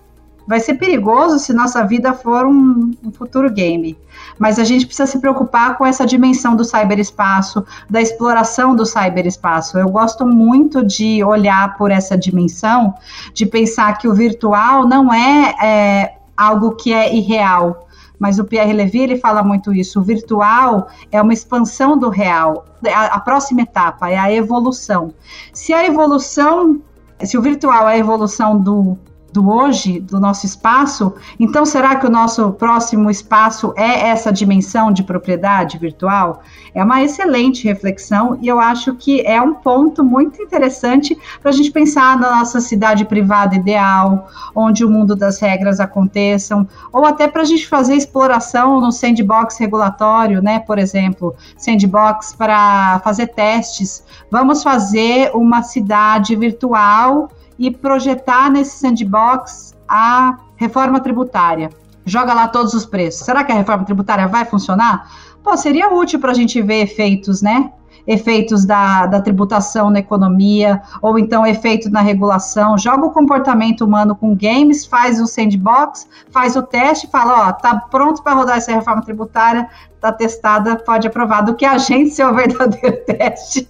vai 0.48 0.60
ser 0.60 0.74
perigoso 0.74 1.40
se 1.40 1.54
nossa 1.54 1.86
vida 1.86 2.14
for 2.14 2.46
um, 2.46 2.92
um, 3.04 3.12
futuro 3.12 3.50
game. 3.50 3.98
Mas 4.38 4.60
a 4.60 4.64
gente 4.64 4.86
precisa 4.86 5.10
se 5.10 5.20
preocupar 5.20 5.78
com 5.78 5.86
essa 5.86 6.06
dimensão 6.06 6.56
do 6.56 6.66
cyberespaço, 6.66 7.64
da 7.90 8.02
exploração 8.02 8.76
do 8.76 8.86
cyberespaço. 8.86 9.78
Eu 9.78 9.90
gosto 9.90 10.26
muito 10.26 10.84
de 10.84 11.24
olhar 11.24 11.78
por 11.78 11.92
essa 11.92 12.18
dimensão, 12.18 12.94
de 13.34 13.46
pensar 13.46 13.98
que 13.98 14.08
o 14.08 14.14
virtual 14.14 14.86
não 14.86 15.14
é, 15.14 15.56
é 15.64 16.14
algo 16.36 16.76
que 16.76 16.92
é 16.92 17.16
irreal 17.16 17.88
mas 18.22 18.38
o 18.38 18.46
Pierre 18.46 18.72
Levy 18.72 19.00
ele 19.00 19.18
fala 19.18 19.42
muito 19.42 19.74
isso. 19.74 20.00
O 20.00 20.04
virtual 20.04 20.88
é 21.12 21.20
uma 21.20 21.34
expansão 21.34 21.98
do 21.98 22.08
real. 22.08 22.66
A, 22.86 23.16
a 23.16 23.20
próxima 23.20 23.64
etapa 23.64 24.12
é 24.12 24.16
a 24.16 24.32
evolução. 24.32 25.12
Se 25.52 25.74
a 25.74 25.84
evolução, 25.88 26.80
se 27.24 27.36
o 27.36 27.42
virtual 27.42 27.90
é 27.90 27.94
a 27.94 27.98
evolução 27.98 28.62
do 28.62 28.96
do 29.32 29.50
hoje, 29.50 30.00
do 30.00 30.20
nosso 30.20 30.46
espaço, 30.46 31.14
então 31.40 31.66
será 31.66 31.96
que 31.96 32.06
o 32.06 32.10
nosso 32.10 32.52
próximo 32.54 33.10
espaço 33.10 33.74
é 33.78 34.10
essa 34.10 34.32
dimensão 34.32 34.92
de 34.92 35.04
propriedade 35.04 35.78
virtual? 35.78 36.42
É 36.74 36.84
uma 36.84 37.02
excelente 37.02 37.66
reflexão 37.66 38.38
e 38.42 38.48
eu 38.48 38.60
acho 38.60 38.94
que 38.96 39.22
é 39.22 39.42
um 39.42 39.54
ponto 39.54 40.04
muito 40.04 40.42
interessante 40.42 41.18
para 41.42 41.50
a 41.50 41.54
gente 41.54 41.72
pensar 41.72 42.18
na 42.18 42.38
nossa 42.38 42.60
cidade 42.60 43.06
privada 43.06 43.56
ideal, 43.56 44.28
onde 44.56 44.84
o 44.84 44.90
mundo 44.90 45.16
das 45.16 45.40
regras 45.40 45.80
aconteçam, 45.80 46.68
ou 46.92 47.06
até 47.06 47.28
para 47.28 47.42
a 47.42 47.46
gente 47.46 47.68
fazer 47.68 47.96
exploração 47.96 48.80
no 48.80 48.92
sandbox 48.92 49.58
regulatório, 49.58 50.42
né? 50.42 50.60
Por 50.60 50.78
exemplo, 50.78 51.36
sandbox 51.58 52.34
para 52.34 53.00
fazer 53.00 53.28
testes. 53.28 54.04
Vamos 54.30 54.64
fazer 54.64 55.32
uma 55.34 55.62
cidade 55.64 56.36
virtual 56.36 57.30
e 57.62 57.70
projetar 57.70 58.50
nesse 58.50 58.80
sandbox 58.80 59.76
a 59.88 60.40
reforma 60.56 61.00
tributária. 61.00 61.70
Joga 62.04 62.34
lá 62.34 62.48
todos 62.48 62.74
os 62.74 62.88
preços. 62.88 63.24
Será 63.24 63.44
que 63.44 63.52
a 63.52 63.56
reforma 63.56 63.86
tributária 63.86 64.28
vai 64.28 64.46
funcionar? 64.46 65.08
Pô, 65.44 65.56
seria 65.56 65.94
útil 65.94 66.20
para 66.20 66.32
a 66.32 66.34
gente 66.34 66.60
ver 66.60 66.82
efeitos, 66.82 67.40
né? 67.44 67.72
Efeitos 68.08 68.66
da, 68.66 69.06
da 69.06 69.22
tributação 69.22 69.92
na 69.92 70.00
economia, 70.00 70.82
ou 71.04 71.20
então 71.20 71.46
efeitos 71.46 71.92
na 71.92 72.02
regulação. 72.02 72.80
Joga 72.80 73.06
o 73.06 73.12
comportamento 73.12 73.82
humano 73.82 74.16
com 74.16 74.36
games, 74.36 74.88
faz 74.88 75.22
o 75.22 75.28
sandbox, 75.28 76.08
faz 76.32 76.56
o 76.56 76.64
teste, 76.64 77.08
fala: 77.12 77.50
ó, 77.50 77.54
tá 77.54 77.76
pronto 77.92 78.24
para 78.24 78.34
rodar 78.34 78.58
essa 78.58 78.72
reforma 78.72 79.04
tributária, 79.04 79.70
tá 80.00 80.12
testada, 80.12 80.78
pode 80.78 81.08
aprovar. 81.08 81.42
Do 81.42 81.54
que 81.54 81.66
a 81.66 81.78
gente 81.78 82.10
ser 82.10 82.26
o 82.26 82.34
verdadeiro 82.34 82.98
teste. 83.06 83.70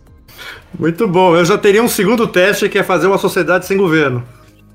Muito 0.77 1.07
bom. 1.07 1.35
Eu 1.35 1.45
já 1.45 1.57
teria 1.57 1.83
um 1.83 1.87
segundo 1.87 2.27
teste 2.27 2.69
que 2.69 2.79
é 2.79 2.83
fazer 2.83 3.07
uma 3.07 3.17
sociedade 3.17 3.65
sem 3.65 3.77
governo. 3.77 4.23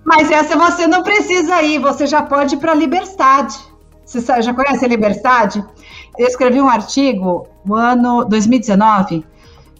Mas 0.04 0.30
essa 0.30 0.56
você 0.56 0.86
não 0.86 1.02
precisa 1.02 1.62
ir, 1.62 1.80
você 1.80 2.06
já 2.06 2.22
pode 2.22 2.54
ir 2.54 2.58
para 2.58 2.72
a 2.72 2.74
Libertade. 2.74 3.56
Você 4.04 4.20
já 4.40 4.54
conhece 4.54 4.84
a 4.84 4.88
Libertade? 4.88 5.64
Eu 6.16 6.26
escrevi 6.26 6.60
um 6.60 6.68
artigo 6.68 7.48
no 7.64 7.74
ano 7.74 8.24
2019 8.24 9.24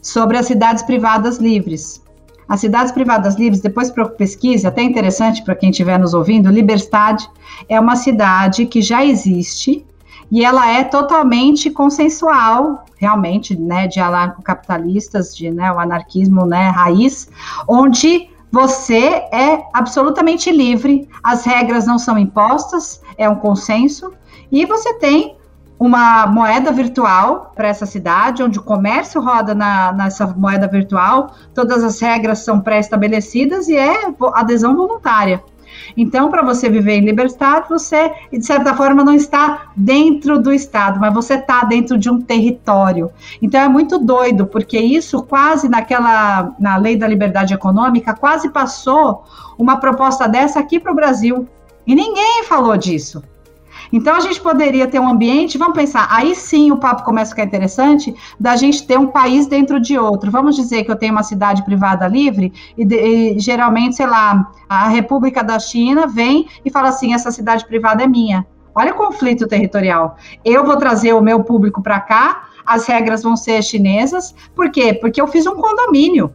sobre 0.03 0.37
as 0.37 0.47
cidades 0.47 0.83
privadas 0.83 1.39
livres. 1.39 2.03
As 2.49 2.61
cidades 2.61 2.93
privadas 2.93 3.37
livres, 3.37 3.61
depois 3.61 3.93
pesquise, 4.17 4.67
até 4.67 4.83
interessante 4.83 5.43
para 5.45 5.55
quem 5.55 5.71
estiver 5.71 5.99
nos 5.99 6.15
ouvindo, 6.15 6.51
Libertade 6.51 7.29
é 7.69 7.79
uma 7.79 7.97
cidade 7.97 8.67
que 8.67 8.81
já 8.83 9.05
existe 9.05 9.85
e 10.31 10.45
ela 10.45 10.69
é 10.71 10.85
totalmente 10.85 11.71
consensual, 11.71 12.85
realmente, 12.97 13.59
né, 13.59 13.87
de 13.87 14.01
anarcocapitalistas, 14.01 15.37
de 15.37 15.51
né, 15.51 15.71
o 15.73 15.79
anarquismo 15.79 16.45
né, 16.47 16.69
raiz, 16.71 17.29
onde 17.69 18.29
Você 18.51 19.23
é 19.33 19.65
absolutamente 19.73 20.51
livre, 20.51 21.09
as 21.23 21.45
regras 21.45 21.85
não 21.87 21.99
são 21.99 22.17
impostas, 22.17 23.03
é 23.19 23.29
um 23.29 23.37
consenso, 23.37 24.13
e 24.51 24.65
você 24.65 24.95
tem 24.95 25.37
uma 25.79 26.27
moeda 26.27 26.73
virtual 26.73 27.53
para 27.55 27.69
essa 27.69 27.85
cidade, 27.85 28.43
onde 28.43 28.59
o 28.59 28.63
comércio 28.63 29.21
roda 29.21 29.55
na, 29.55 29.93
nessa 29.93 30.27
moeda 30.29 30.67
virtual, 30.67 31.35
todas 31.55 31.85
as 31.85 32.01
regras 32.01 32.39
são 32.39 32.61
pré-estabelecidas 32.61 33.69
e 33.69 33.77
é 33.77 34.07
adesão 34.35 34.75
voluntária. 34.75 35.43
Então, 35.97 36.31
para 36.31 36.43
você 36.43 36.69
viver 36.69 36.95
em 36.95 37.05
liberdade, 37.05 37.69
você, 37.69 38.13
de 38.33 38.45
certa 38.45 38.75
forma, 38.75 39.05
não 39.05 39.15
está 39.15 39.73
dentro 39.77 40.39
do 40.39 40.53
Estado, 40.53 41.01
mas 41.01 41.13
você 41.13 41.35
está 41.35 41.65
dentro 41.65 41.99
de 41.99 42.11
um 42.11 42.21
território. 42.21 43.11
Então, 43.41 43.61
é 43.61 43.69
muito 43.69 43.99
doido, 43.99 44.47
porque 44.47 44.79
isso 44.79 45.23
quase 45.23 45.69
naquela, 45.69 46.55
na 46.59 46.77
lei 46.77 46.97
da 46.97 47.07
liberdade 47.07 47.55
econômica, 47.55 48.15
quase 48.15 48.51
passou 48.51 49.25
uma 49.59 49.79
proposta 49.79 50.29
dessa 50.29 50.61
aqui 50.61 50.79
para 50.79 50.93
o 50.93 50.95
Brasil. 50.95 51.49
E 51.87 51.95
ninguém 51.95 52.45
falou 52.45 52.77
disso. 52.77 53.23
Então 53.97 54.15
a 54.15 54.21
gente 54.21 54.39
poderia 54.43 54.87
ter 54.87 55.01
um 55.01 55.09
ambiente, 55.09 55.57
vamos 55.57 55.75
pensar, 55.75 56.07
aí 56.11 56.35
sim 56.35 56.71
o 56.71 56.77
papo 56.77 57.03
começa 57.03 57.31
a 57.31 57.35
ficar 57.35 57.45
interessante, 57.45 58.15
da 58.39 58.55
gente 58.55 58.87
ter 58.87 58.99
um 58.99 59.07
país 59.07 59.47
dentro 59.47 59.81
de 59.81 59.99
outro. 59.99 60.31
Vamos 60.31 60.55
dizer 60.55 60.85
que 60.85 60.91
eu 60.91 60.97
tenho 60.97 61.13
uma 61.13 61.23
cidade 61.23 61.65
privada 61.65 62.07
livre 62.07 62.53
e, 62.77 62.85
e 62.85 63.41
geralmente, 63.41 63.97
sei 63.97 64.07
lá, 64.07 64.53
a 64.69 64.87
República 64.89 65.43
da 65.43 65.59
China 65.59 66.07
vem 66.07 66.47
e 66.63 66.71
fala 66.71 66.91
assim, 66.91 67.15
essa 67.15 67.31
cidade 67.31 67.65
privada 67.65 68.03
é 68.03 68.07
minha. 68.07 68.47
Olha 68.75 68.93
o 68.93 68.97
conflito 68.97 69.49
territorial. 69.49 70.17
Eu 70.45 70.63
vou 70.63 70.77
trazer 70.77 71.15
o 71.15 71.23
meu 71.23 71.43
público 71.43 71.83
para 71.83 71.99
cá, 71.99 72.49
as 72.67 72.87
regras 72.87 73.23
vão 73.23 73.35
ser 73.35 73.63
chinesas. 73.63 74.35
Por 74.55 74.71
quê? 74.71 74.93
Porque 74.93 75.19
eu 75.19 75.27
fiz 75.27 75.47
um 75.47 75.55
condomínio. 75.55 76.35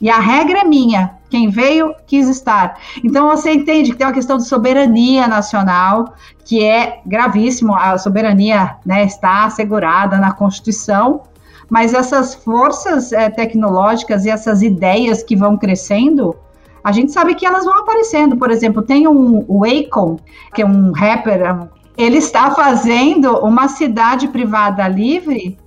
E 0.00 0.08
a 0.08 0.18
regra 0.18 0.60
é 0.60 0.64
minha. 0.64 1.18
Quem 1.32 1.48
veio, 1.48 1.94
quis 2.06 2.28
estar. 2.28 2.78
Então, 3.02 3.26
você 3.26 3.54
entende 3.54 3.90
que 3.90 3.96
tem 3.96 4.06
uma 4.06 4.12
questão 4.12 4.36
de 4.36 4.46
soberania 4.46 5.26
nacional, 5.26 6.12
que 6.44 6.62
é 6.62 7.00
gravíssimo. 7.06 7.74
A 7.74 7.96
soberania 7.96 8.76
né, 8.84 9.06
está 9.06 9.46
assegurada 9.46 10.18
na 10.18 10.32
Constituição, 10.32 11.22
mas 11.70 11.94
essas 11.94 12.34
forças 12.34 13.14
é, 13.14 13.30
tecnológicas 13.30 14.26
e 14.26 14.28
essas 14.28 14.60
ideias 14.60 15.22
que 15.22 15.34
vão 15.34 15.56
crescendo, 15.56 16.36
a 16.84 16.92
gente 16.92 17.10
sabe 17.12 17.34
que 17.34 17.46
elas 17.46 17.64
vão 17.64 17.78
aparecendo. 17.78 18.36
Por 18.36 18.50
exemplo, 18.50 18.82
tem 18.82 19.08
um, 19.08 19.42
o 19.48 19.64
Akon, 19.64 20.18
que 20.54 20.60
é 20.60 20.66
um 20.66 20.92
rapper, 20.92 21.66
ele 21.96 22.18
está 22.18 22.50
fazendo 22.50 23.38
uma 23.38 23.68
cidade 23.68 24.28
privada 24.28 24.86
livre 24.86 25.58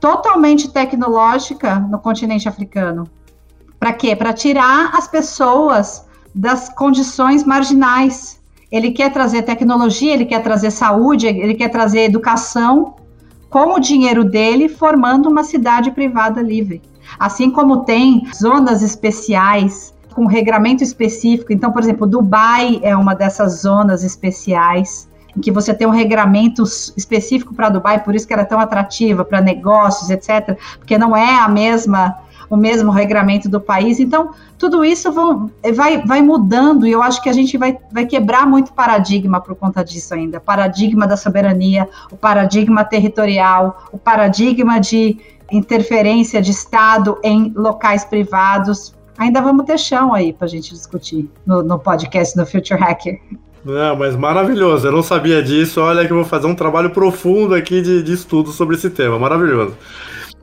totalmente 0.00 0.72
tecnológica 0.72 1.78
no 1.78 1.98
continente 1.98 2.48
africano. 2.48 3.06
Para 3.84 3.92
quê? 3.92 4.16
Para 4.16 4.32
tirar 4.32 4.92
as 4.94 5.06
pessoas 5.06 6.06
das 6.34 6.70
condições 6.70 7.44
marginais. 7.44 8.40
Ele 8.72 8.90
quer 8.90 9.12
trazer 9.12 9.42
tecnologia, 9.42 10.14
ele 10.14 10.24
quer 10.24 10.42
trazer 10.42 10.70
saúde, 10.70 11.26
ele 11.26 11.52
quer 11.52 11.68
trazer 11.68 12.04
educação 12.04 12.94
com 13.50 13.74
o 13.74 13.78
dinheiro 13.78 14.24
dele, 14.24 14.70
formando 14.70 15.28
uma 15.28 15.44
cidade 15.44 15.90
privada 15.90 16.40
livre. 16.40 16.80
Assim 17.18 17.50
como 17.50 17.84
tem 17.84 18.26
zonas 18.34 18.80
especiais 18.80 19.92
com 20.14 20.24
regramento 20.24 20.82
específico. 20.82 21.52
Então, 21.52 21.70
por 21.70 21.82
exemplo, 21.82 22.06
Dubai 22.06 22.80
é 22.82 22.96
uma 22.96 23.14
dessas 23.14 23.60
zonas 23.60 24.02
especiais 24.02 25.06
em 25.36 25.42
que 25.42 25.50
você 25.50 25.74
tem 25.74 25.86
um 25.86 25.90
regramento 25.90 26.62
específico 26.96 27.52
para 27.52 27.68
Dubai, 27.68 28.02
por 28.02 28.14
isso 28.14 28.26
que 28.26 28.32
ela 28.32 28.44
é 28.44 28.46
tão 28.46 28.60
atrativa 28.60 29.26
para 29.26 29.42
negócios, 29.42 30.08
etc. 30.08 30.58
Porque 30.78 30.96
não 30.96 31.14
é 31.14 31.38
a 31.38 31.48
mesma 31.48 32.23
o 32.48 32.56
mesmo 32.56 32.90
regramento 32.90 33.48
do 33.48 33.60
país. 33.60 34.00
Então, 34.00 34.30
tudo 34.58 34.84
isso 34.84 35.12
vão, 35.12 35.50
vai, 35.74 36.02
vai 36.02 36.22
mudando 36.22 36.86
e 36.86 36.92
eu 36.92 37.02
acho 37.02 37.22
que 37.22 37.28
a 37.28 37.32
gente 37.32 37.56
vai, 37.56 37.76
vai 37.92 38.06
quebrar 38.06 38.46
muito 38.46 38.72
paradigma 38.72 39.40
por 39.40 39.54
conta 39.54 39.84
disso 39.84 40.14
ainda. 40.14 40.40
Paradigma 40.40 41.06
da 41.06 41.16
soberania, 41.16 41.88
o 42.10 42.16
paradigma 42.16 42.84
territorial, 42.84 43.88
o 43.92 43.98
paradigma 43.98 44.78
de 44.78 45.18
interferência 45.50 46.40
de 46.40 46.50
Estado 46.50 47.18
em 47.22 47.52
locais 47.54 48.04
privados. 48.04 48.94
Ainda 49.16 49.40
vamos 49.40 49.64
ter 49.66 49.78
chão 49.78 50.12
aí 50.12 50.32
para 50.32 50.46
a 50.46 50.48
gente 50.48 50.72
discutir 50.72 51.30
no, 51.46 51.62
no 51.62 51.78
podcast 51.78 52.36
do 52.36 52.44
Future 52.44 52.78
Hacker. 52.80 53.20
Não, 53.64 53.96
mas 53.96 54.14
maravilhoso. 54.14 54.86
Eu 54.86 54.92
não 54.92 55.02
sabia 55.02 55.42
disso. 55.42 55.80
Olha 55.80 56.04
que 56.04 56.12
eu 56.12 56.16
vou 56.16 56.24
fazer 56.24 56.46
um 56.46 56.54
trabalho 56.54 56.90
profundo 56.90 57.54
aqui 57.54 57.80
de, 57.80 58.02
de 58.02 58.12
estudo 58.12 58.50
sobre 58.50 58.76
esse 58.76 58.90
tema. 58.90 59.18
Maravilhoso. 59.18 59.74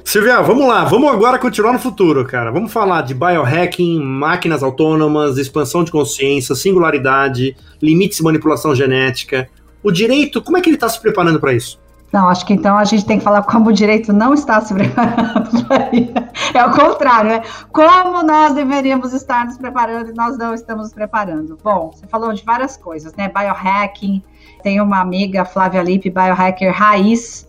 Silvia, 0.03 0.41
vamos 0.41 0.67
lá, 0.67 0.83
vamos 0.83 1.09
agora 1.11 1.39
continuar 1.39 1.73
no 1.73 1.79
futuro, 1.79 2.25
cara. 2.25 2.51
Vamos 2.51 2.73
falar 2.73 3.01
de 3.01 3.13
biohacking, 3.13 3.99
máquinas 3.99 4.61
autônomas, 4.61 5.37
expansão 5.37 5.83
de 5.83 5.91
consciência, 5.91 6.55
singularidade, 6.55 7.55
limites 7.81 8.17
de 8.17 8.23
manipulação 8.23 8.75
genética. 8.75 9.47
O 9.81 9.91
direito, 9.91 10.41
como 10.41 10.57
é 10.57 10.61
que 10.61 10.69
ele 10.69 10.75
está 10.75 10.89
se 10.89 10.99
preparando 10.99 11.39
para 11.39 11.53
isso? 11.53 11.79
Não, 12.11 12.27
acho 12.27 12.45
que 12.45 12.53
então 12.53 12.77
a 12.77 12.83
gente 12.83 13.05
tem 13.05 13.19
que 13.19 13.23
falar 13.23 13.41
como 13.43 13.69
o 13.69 13.73
direito 13.73 14.11
não 14.11 14.33
está 14.33 14.59
se 14.59 14.73
preparando 14.73 15.63
para 15.65 15.89
isso. 15.93 16.11
É 16.53 16.65
o 16.65 16.71
contrário, 16.71 17.29
né? 17.29 17.41
Como 17.71 18.21
nós 18.21 18.53
deveríamos 18.53 19.13
estar 19.13 19.45
nos 19.45 19.57
preparando 19.57 20.09
e 20.09 20.13
nós 20.13 20.37
não 20.37 20.53
estamos 20.53 20.85
nos 20.85 20.93
preparando. 20.93 21.57
Bom, 21.63 21.91
você 21.93 22.05
falou 22.07 22.33
de 22.33 22.43
várias 22.43 22.75
coisas, 22.75 23.13
né? 23.15 23.29
Biohacking, 23.33 24.21
tem 24.61 24.81
uma 24.81 24.99
amiga, 24.99 25.45
Flávia 25.45 25.81
Lippe, 25.81 26.09
biohacker 26.09 26.73
raiz, 26.73 27.47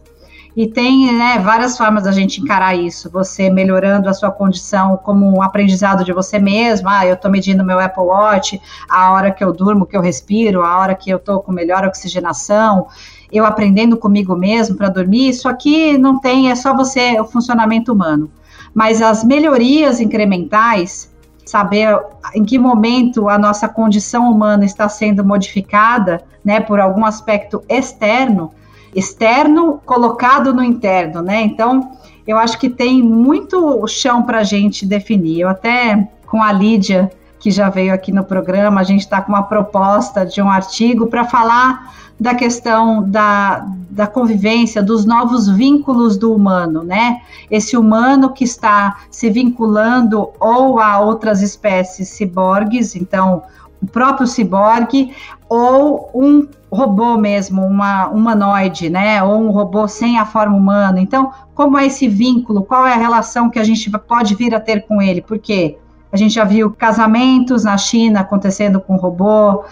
e 0.54 0.66
tem 0.66 1.12
né, 1.12 1.38
várias 1.38 1.78
formas 1.78 2.04
da 2.04 2.12
gente 2.12 2.40
encarar 2.40 2.74
isso. 2.74 3.10
Você 3.10 3.48
melhorando 3.48 4.08
a 4.08 4.12
sua 4.12 4.30
condição 4.30 4.98
como 4.98 5.26
um 5.26 5.42
aprendizado 5.42 6.04
de 6.04 6.12
você 6.12 6.38
mesmo. 6.38 6.88
Ah, 6.88 7.06
eu 7.06 7.14
estou 7.14 7.30
medindo 7.30 7.64
meu 7.64 7.80
Apple 7.80 8.02
Watch, 8.02 8.60
a 8.88 9.12
hora 9.12 9.30
que 9.30 9.42
eu 9.42 9.52
durmo, 9.52 9.86
que 9.86 9.96
eu 9.96 10.02
respiro, 10.02 10.62
a 10.62 10.78
hora 10.78 10.94
que 10.94 11.08
eu 11.08 11.16
estou 11.16 11.40
com 11.40 11.52
melhor 11.52 11.84
oxigenação. 11.86 12.86
Eu 13.32 13.46
aprendendo 13.46 13.96
comigo 13.96 14.36
mesmo 14.36 14.76
para 14.76 14.90
dormir. 14.90 15.30
Isso 15.30 15.48
aqui 15.48 15.96
não 15.96 16.20
tem, 16.20 16.50
é 16.50 16.54
só 16.54 16.76
você, 16.76 17.18
o 17.18 17.24
funcionamento 17.24 17.90
humano. 17.90 18.30
Mas 18.74 19.00
as 19.00 19.24
melhorias 19.24 20.00
incrementais, 20.00 21.10
saber 21.46 21.98
em 22.34 22.44
que 22.44 22.58
momento 22.58 23.28
a 23.28 23.38
nossa 23.38 23.68
condição 23.68 24.30
humana 24.30 24.66
está 24.66 24.86
sendo 24.86 25.24
modificada, 25.24 26.22
né, 26.44 26.60
por 26.60 26.78
algum 26.78 27.06
aspecto 27.06 27.62
externo, 27.68 28.52
externo 28.94 29.80
colocado 29.84 30.52
no 30.52 30.62
interno, 30.62 31.22
né? 31.22 31.42
Então, 31.42 31.92
eu 32.26 32.38
acho 32.38 32.58
que 32.58 32.68
tem 32.68 33.02
muito 33.02 33.86
chão 33.86 34.22
para 34.22 34.38
a 34.38 34.44
gente 34.44 34.86
definir. 34.86 35.40
Eu 35.40 35.48
até 35.48 36.08
com 36.26 36.42
a 36.42 36.52
Lídia, 36.52 37.10
que 37.38 37.50
já 37.50 37.68
veio 37.68 37.92
aqui 37.92 38.12
no 38.12 38.24
programa, 38.24 38.80
a 38.80 38.84
gente 38.84 39.00
está 39.00 39.20
com 39.20 39.32
uma 39.32 39.42
proposta 39.42 40.24
de 40.24 40.40
um 40.40 40.48
artigo 40.48 41.06
para 41.06 41.24
falar 41.24 41.92
da 42.18 42.34
questão 42.36 43.02
da, 43.10 43.66
da 43.90 44.06
convivência, 44.06 44.80
dos 44.80 45.04
novos 45.04 45.48
vínculos 45.48 46.16
do 46.16 46.32
humano, 46.32 46.84
né? 46.84 47.20
Esse 47.50 47.76
humano 47.76 48.30
que 48.30 48.44
está 48.44 48.98
se 49.10 49.28
vinculando 49.28 50.30
ou 50.38 50.78
a 50.78 51.00
outras 51.00 51.42
espécies 51.42 52.10
ciborgues, 52.10 52.94
então 52.94 53.42
o 53.82 53.86
próprio 53.86 54.26
ciborgue, 54.26 55.14
ou 55.48 56.10
um 56.14 56.46
robô 56.70 57.18
mesmo, 57.18 57.62
uma 57.66 58.08
humanoide, 58.08 58.88
né? 58.88 59.22
Ou 59.22 59.42
um 59.42 59.50
robô 59.50 59.86
sem 59.88 60.18
a 60.18 60.24
forma 60.24 60.56
humana. 60.56 61.00
Então, 61.00 61.32
como 61.54 61.76
é 61.76 61.86
esse 61.86 62.08
vínculo? 62.08 62.62
Qual 62.62 62.86
é 62.86 62.94
a 62.94 62.98
relação 62.98 63.50
que 63.50 63.58
a 63.58 63.64
gente 63.64 63.90
pode 63.90 64.34
vir 64.34 64.54
a 64.54 64.60
ter 64.60 64.86
com 64.86 65.02
ele? 65.02 65.20
Porque 65.20 65.76
a 66.10 66.16
gente 66.16 66.34
já 66.34 66.44
viu 66.44 66.70
casamentos 66.70 67.64
na 67.64 67.76
China 67.76 68.20
acontecendo 68.20 68.80
com 68.80 68.96
robô, 68.96 69.64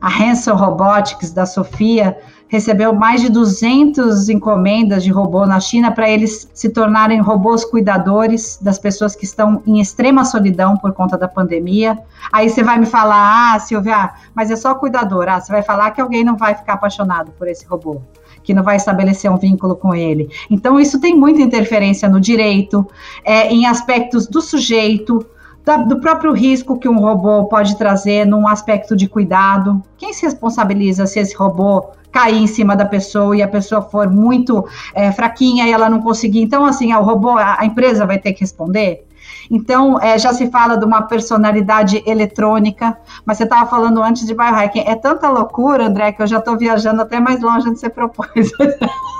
a 0.00 0.08
Hanson 0.08 0.54
Robotics 0.54 1.32
da 1.32 1.44
Sofia 1.44 2.16
recebeu 2.48 2.94
mais 2.94 3.20
de 3.20 3.28
200 3.28 4.28
encomendas 4.28 5.04
de 5.04 5.10
robô 5.10 5.46
na 5.46 5.60
China 5.60 5.92
para 5.92 6.08
eles 6.08 6.48
se 6.52 6.70
tornarem 6.70 7.20
robôs 7.20 7.64
cuidadores 7.64 8.58
das 8.60 8.78
pessoas 8.78 9.14
que 9.14 9.24
estão 9.24 9.62
em 9.66 9.80
extrema 9.80 10.24
solidão 10.24 10.76
por 10.76 10.92
conta 10.92 11.16
da 11.16 11.28
pandemia. 11.28 11.98
Aí 12.32 12.48
você 12.48 12.62
vai 12.62 12.78
me 12.78 12.86
falar, 12.86 13.54
ah, 13.54 13.58
Silvia, 13.60 14.10
mas 14.34 14.50
é 14.50 14.56
só 14.56 14.74
cuidador. 14.74 15.28
Ah, 15.28 15.40
você 15.40 15.52
vai 15.52 15.62
falar 15.62 15.90
que 15.90 16.00
alguém 16.00 16.24
não 16.24 16.36
vai 16.36 16.54
ficar 16.54 16.74
apaixonado 16.74 17.30
por 17.32 17.46
esse 17.46 17.66
robô 17.66 18.00
que 18.42 18.54
não 18.54 18.62
vai 18.62 18.76
estabelecer 18.76 19.30
um 19.30 19.36
vínculo 19.36 19.76
com 19.76 19.94
ele. 19.94 20.30
Então, 20.48 20.80
isso 20.80 20.98
tem 20.98 21.14
muita 21.14 21.42
interferência 21.42 22.08
no 22.08 22.18
direito, 22.18 22.86
é, 23.22 23.52
em 23.52 23.66
aspectos 23.66 24.26
do 24.26 24.40
sujeito, 24.40 25.18
da, 25.64 25.76
do 25.76 26.00
próprio 26.00 26.32
risco 26.32 26.78
que 26.78 26.88
um 26.88 26.98
robô 26.98 27.44
pode 27.44 27.76
trazer 27.76 28.26
num 28.26 28.46
aspecto 28.46 28.96
de 28.96 29.08
cuidado. 29.08 29.82
Quem 29.96 30.12
se 30.12 30.24
responsabiliza 30.24 31.06
se 31.06 31.18
esse 31.18 31.36
robô 31.36 31.90
cair 32.10 32.38
em 32.38 32.46
cima 32.46 32.74
da 32.74 32.84
pessoa 32.84 33.36
e 33.36 33.42
a 33.42 33.48
pessoa 33.48 33.82
for 33.82 34.10
muito 34.10 34.66
é, 34.94 35.12
fraquinha 35.12 35.66
e 35.66 35.72
ela 35.72 35.90
não 35.90 36.00
conseguir. 36.00 36.40
Então, 36.40 36.64
assim, 36.64 36.92
o 36.94 37.02
robô, 37.02 37.30
a, 37.30 37.60
a 37.60 37.66
empresa 37.66 38.06
vai 38.06 38.18
ter 38.18 38.32
que 38.32 38.40
responder. 38.40 39.06
Então, 39.50 40.00
é, 40.00 40.18
já 40.18 40.32
se 40.32 40.50
fala 40.50 40.76
de 40.76 40.84
uma 40.84 41.02
personalidade 41.02 42.02
eletrônica, 42.06 42.96
mas 43.24 43.38
você 43.38 43.44
estava 43.44 43.68
falando 43.68 44.02
antes 44.02 44.26
de 44.26 44.34
biohacking. 44.34 44.80
É 44.80 44.94
tanta 44.94 45.28
loucura, 45.30 45.86
André, 45.86 46.12
que 46.12 46.22
eu 46.22 46.26
já 46.26 46.38
estou 46.38 46.56
viajando 46.56 47.02
até 47.02 47.18
mais 47.20 47.40
longe 47.40 47.68
onde 47.68 47.78
você 47.78 47.88
propôs. 47.88 48.50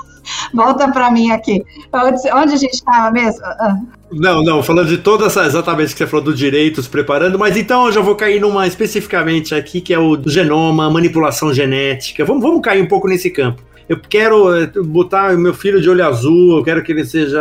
Volta 0.53 0.91
para 0.91 1.11
mim 1.11 1.31
aqui. 1.31 1.63
Onde, 1.93 2.53
a 2.53 2.57
gente 2.57 2.73
estava 2.73 3.11
mesmo? 3.11 3.43
Ah. 3.43 3.77
Não, 4.11 4.43
não, 4.43 4.63
falando 4.63 4.87
de 4.87 4.97
toda 4.97 5.27
essa, 5.27 5.45
exatamente 5.45 5.91
que 5.91 5.97
você 5.99 6.07
falou 6.07 6.25
do 6.25 6.33
direitos 6.33 6.87
preparando, 6.87 7.37
mas 7.37 7.55
então 7.55 7.85
eu 7.85 7.91
já 7.91 8.01
vou 8.01 8.15
cair 8.15 8.41
numa 8.41 8.65
especificamente 8.65 9.53
aqui, 9.53 9.81
que 9.81 9.93
é 9.93 9.99
o 9.99 10.19
genoma, 10.27 10.89
manipulação 10.89 11.53
genética. 11.53 12.25
Vamos, 12.25 12.41
vamos 12.41 12.61
cair 12.61 12.81
um 12.81 12.87
pouco 12.87 13.07
nesse 13.07 13.29
campo. 13.29 13.61
Eu 13.87 13.99
quero 13.99 14.55
eh, 14.55 14.67
botar 14.83 15.35
meu 15.35 15.53
filho 15.53 15.81
de 15.81 15.89
olho 15.89 16.05
azul, 16.05 16.57
eu 16.57 16.63
quero 16.63 16.83
que 16.83 16.91
ele 16.91 17.03
seja. 17.05 17.39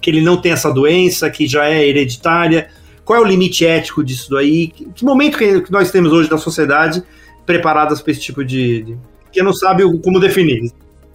que 0.00 0.10
ele 0.10 0.20
não 0.20 0.36
tenha 0.36 0.54
essa 0.54 0.72
doença, 0.72 1.30
que 1.30 1.46
já 1.46 1.66
é 1.66 1.86
hereditária. 1.86 2.68
Qual 3.04 3.16
é 3.16 3.22
o 3.22 3.24
limite 3.24 3.64
ético 3.64 4.02
disso 4.02 4.30
daí? 4.30 4.68
Que 4.68 5.04
momento 5.04 5.38
que 5.38 5.70
nós 5.70 5.90
temos 5.90 6.12
hoje 6.12 6.28
da 6.28 6.38
sociedade 6.38 7.02
preparadas 7.46 8.00
para 8.00 8.10
esse 8.12 8.20
tipo 8.20 8.44
de. 8.44 8.96
que 9.32 9.42
não 9.42 9.52
sabe 9.52 9.84
como 10.00 10.18
definir? 10.18 10.72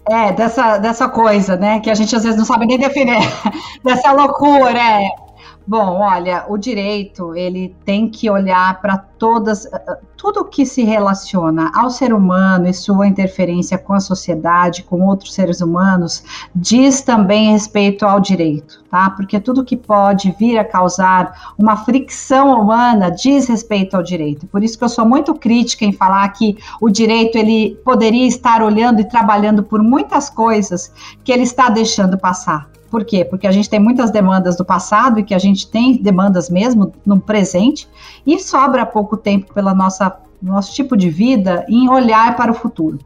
É, 0.08 0.32
dessa, 0.32 0.78
dessa 0.78 1.10
coisa, 1.10 1.58
né? 1.58 1.80
Que 1.80 1.90
a 1.90 1.96
gente 1.96 2.16
às 2.16 2.24
vezes 2.24 2.38
não 2.38 2.46
sabe 2.46 2.66
nem 2.66 2.78
definir. 2.78 3.20
dessa 3.84 4.12
loucura, 4.12 4.80
é. 4.80 5.25
Bom, 5.68 6.00
olha, 6.00 6.46
o 6.48 6.60
direito, 6.60 7.34
ele 7.34 7.76
tem 7.84 8.08
que 8.08 8.30
olhar 8.30 8.80
para 8.82 9.00
todas, 9.00 9.66
eh, 9.66 9.98
tudo 10.16 10.46
que 10.46 10.64
se 10.64 10.84
relaciona 10.84 11.72
ao 11.74 11.90
ser 11.90 12.14
humano 12.14 12.68
e 12.68 12.74
sua 12.74 13.08
interferência 13.08 13.76
com 13.76 13.94
a 13.94 14.00
sociedade, 14.00 14.84
com 14.84 15.02
outros 15.02 15.34
seres 15.34 15.62
humanos, 15.62 16.24
diz 16.56 17.02
também 17.02 17.52
respeito 17.52 18.06
ao 18.06 18.20
direito, 18.20 18.84
tá? 18.92 19.10
Porque 19.10 19.40
tudo 19.40 19.66
que 19.66 19.76
pode 19.76 20.36
vir 20.38 20.60
a 20.60 20.64
causar 20.64 21.56
uma 21.58 21.76
fricção 21.78 22.62
humana 22.62 23.10
diz 23.10 23.48
respeito 23.48 23.96
ao 23.98 24.04
direito. 24.04 24.46
Por 24.46 24.64
isso 24.64 24.78
que 24.78 24.84
eu 24.84 24.90
sou 24.90 25.04
muito 25.04 25.34
crítica 25.34 25.84
em 25.84 25.92
falar 25.92 26.30
que 26.30 26.56
o 26.80 26.92
direito 26.92 27.40
ele 27.40 27.74
poderia 27.84 28.28
estar 28.28 28.62
olhando 28.62 29.02
e 29.02 29.10
trabalhando 29.10 29.64
por 29.64 29.82
muitas 29.82 30.30
coisas 30.30 30.94
que 31.24 31.32
ele 31.32 31.44
está 31.44 31.70
deixando 31.70 32.20
passar. 32.20 32.75
Por 32.96 33.04
quê? 33.04 33.25
Porque 33.25 33.46
a 33.46 33.52
gente 33.52 33.70
tem 33.70 33.78
muitas 33.78 34.10
demandas 34.10 34.56
do 34.56 34.64
passado 34.64 35.20
e 35.20 35.24
que 35.24 35.34
a 35.34 35.38
gente 35.38 35.68
tem 35.68 35.98
demandas 35.98 36.50
mesmo 36.50 36.94
no 37.06 37.20
presente 37.20 37.90
e 38.25 38.40
sobra 38.40 38.86
pouco 38.86 39.18
tempo 39.18 39.54
pela 39.54 39.75
nossa 39.75 40.18
nosso 40.42 40.74
tipo 40.74 40.96
de 40.96 41.10
vida 41.10 41.66
em 41.68 41.90
olhar 41.90 42.38
para 42.38 42.54
o 42.54 42.56
futuro. 42.56 42.98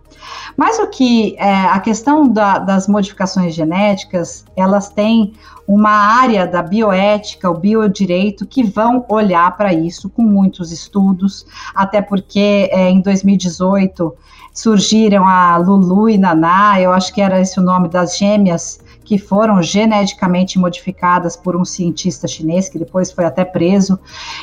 Mas 0.55 0.77
o 0.77 0.85
que 0.85 1.35
é, 1.39 1.61
a 1.65 1.79
questão 1.79 2.27
da, 2.27 2.59
das 2.59 2.87
modificações 2.87 3.55
genéticas, 3.55 4.45
elas 4.55 4.89
têm 4.89 5.33
uma 5.67 5.89
área 5.89 6.45
da 6.45 6.61
bioética, 6.61 7.49
o 7.49 7.57
biodireito, 7.57 8.45
que 8.45 8.63
vão 8.63 9.03
olhar 9.09 9.57
para 9.57 9.73
isso 9.73 10.07
com 10.07 10.21
muitos 10.21 10.71
estudos, 10.71 11.47
até 11.73 11.99
porque 11.99 12.69
é, 12.71 12.91
em 12.91 13.01
2018 13.01 14.15
surgiram 14.53 15.27
a 15.27 15.57
Lulu 15.57 16.09
e 16.09 16.17
Naná, 16.17 16.79
eu 16.79 16.91
acho 16.91 17.11
que 17.11 17.21
era 17.21 17.41
esse 17.41 17.59
o 17.59 17.63
nome 17.63 17.89
das 17.89 18.17
gêmeas, 18.17 18.79
que 19.09 19.17
foram 19.17 19.59
geneticamente 19.59 20.59
modificadas 20.59 21.35
por 21.35 21.55
um 21.55 21.65
cientista 21.65 22.27
chinês, 22.27 22.69
que 22.69 22.77
depois 22.77 23.11
foi 23.11 23.25
até 23.25 23.43
preso. 23.43 23.97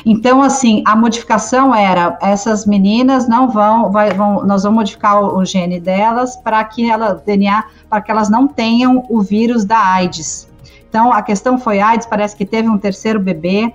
Então, 0.05 0.41
assim, 0.41 0.83
a 0.85 0.93
modificação 0.93 1.73
era: 1.73 2.17
essas 2.21 2.65
meninas 2.65 3.29
não 3.29 3.49
vão, 3.49 3.89
vai, 3.89 4.11
vão 4.11 4.45
nós 4.45 4.63
vamos 4.63 4.79
modificar 4.79 5.23
o, 5.23 5.37
o 5.37 5.45
gene 5.45 5.79
delas 5.79 6.35
para 6.35 6.61
que 6.65 6.91
ela, 6.91 7.13
DNA, 7.13 7.63
para 7.89 8.01
que 8.01 8.11
elas 8.11 8.29
não 8.29 8.45
tenham 8.45 9.05
o 9.09 9.21
vírus 9.21 9.63
da 9.63 9.79
AIDS. 9.79 10.49
Então, 10.89 11.13
a 11.13 11.21
questão 11.21 11.57
foi 11.57 11.79
AIDS, 11.79 12.05
parece 12.05 12.35
que 12.35 12.45
teve 12.45 12.67
um 12.67 12.77
terceiro 12.77 13.21
bebê. 13.21 13.73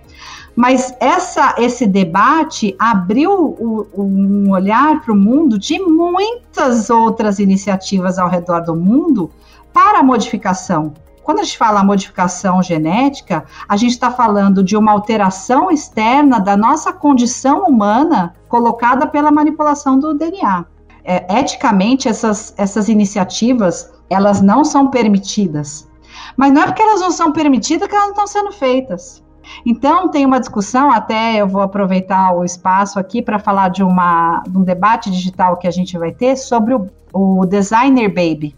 Mas 0.55 0.95
essa, 1.01 1.55
esse 1.57 1.87
debate 1.87 2.77
abriu 2.79 3.33
o, 3.33 3.87
um 3.97 4.51
olhar 4.51 5.01
para 5.01 5.15
o 5.15 5.17
mundo 5.17 5.59
de 5.59 5.79
muitas 5.79 6.91
outras 6.91 7.39
iniciativas 7.39 8.19
ao 8.19 8.29
redor 8.29 8.61
do 8.61 8.77
mundo 8.77 9.31
para 9.73 10.01
a 10.01 10.03
modificação. 10.03 10.93
Quando 11.23 11.39
a 11.39 11.45
gente 11.45 11.57
fala 11.57 11.85
modificação 11.85 12.63
genética, 12.63 13.45
a 13.69 13.77
gente 13.77 13.93
está 13.93 14.11
falando 14.11 14.63
de 14.63 14.77
uma 14.77 14.91
alteração 14.91 15.71
externa 15.71 16.41
da 16.41 16.57
nossa 16.57 16.93
condição 16.93 17.65
humana 17.65 18.35
colocada 18.49 19.07
pela 19.07 19.31
manipulação 19.31 19.99
do 19.99 20.15
DNA. 20.15 20.65
É, 21.05 21.39
eticamente, 21.39 22.09
essas, 22.09 22.53
essas 22.57 22.89
iniciativas, 22.89 23.93
elas 24.11 24.41
não 24.41 24.65
são 24.65 24.89
permitidas. 24.89 25.89
Mas 26.37 26.53
não 26.53 26.63
é 26.63 26.67
porque 26.67 26.83
elas 26.83 27.01
não 27.01 27.11
são 27.11 27.33
permitidas 27.33 27.89
que 27.89 27.95
elas 27.95 28.07
não 28.07 28.13
estão 28.13 28.27
sendo 28.27 28.53
feitas. 28.53 29.23
Então, 29.67 30.09
tem 30.09 30.25
uma 30.25 30.39
discussão, 30.39 30.91
até 30.91 31.37
eu 31.37 31.49
vou 31.49 31.63
aproveitar 31.63 32.35
o 32.35 32.45
espaço 32.45 32.99
aqui 32.99 33.21
para 33.21 33.39
falar 33.39 33.69
de, 33.69 33.83
uma, 33.83 34.43
de 34.49 34.57
um 34.57 34.63
debate 34.63 35.11
digital 35.11 35.57
que 35.57 35.67
a 35.67 35.71
gente 35.71 35.99
vai 35.99 36.13
ter 36.13 36.37
sobre 36.37 36.75
o, 36.75 36.89
o 37.13 37.45
designer 37.47 38.09
baby. 38.09 38.57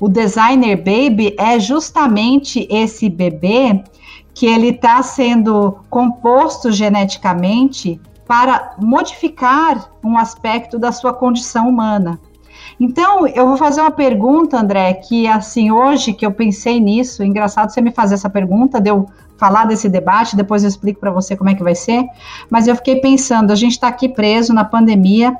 O 0.00 0.08
designer 0.08 0.76
baby 0.76 1.36
é 1.38 1.60
justamente 1.60 2.66
esse 2.70 3.08
bebê 3.08 3.84
que 4.32 4.46
ele 4.46 4.68
está 4.68 5.02
sendo 5.02 5.78
composto 5.90 6.72
geneticamente 6.72 8.00
para 8.26 8.76
modificar 8.80 9.90
um 10.02 10.16
aspecto 10.16 10.78
da 10.78 10.90
sua 10.90 11.12
condição 11.12 11.68
humana. 11.68 12.18
Então, 12.78 13.26
eu 13.26 13.46
vou 13.46 13.58
fazer 13.58 13.82
uma 13.82 13.90
pergunta, 13.90 14.58
André, 14.58 14.94
que 14.94 15.26
assim, 15.26 15.70
hoje 15.70 16.14
que 16.14 16.24
eu 16.24 16.32
pensei 16.32 16.80
nisso, 16.80 17.22
engraçado 17.22 17.70
você 17.70 17.82
me 17.82 17.90
fazer 17.90 18.14
essa 18.14 18.30
pergunta, 18.30 18.80
deu 18.80 19.06
falar 19.36 19.66
desse 19.66 19.88
debate, 19.88 20.36
depois 20.36 20.62
eu 20.62 20.68
explico 20.68 21.00
para 21.00 21.10
você 21.10 21.36
como 21.36 21.50
é 21.50 21.54
que 21.54 21.62
vai 21.62 21.74
ser, 21.74 22.04
mas 22.48 22.66
eu 22.66 22.76
fiquei 22.76 22.96
pensando, 22.96 23.50
a 23.50 23.54
gente 23.54 23.72
está 23.72 23.88
aqui 23.88 24.08
preso 24.08 24.54
na 24.54 24.64
pandemia, 24.64 25.36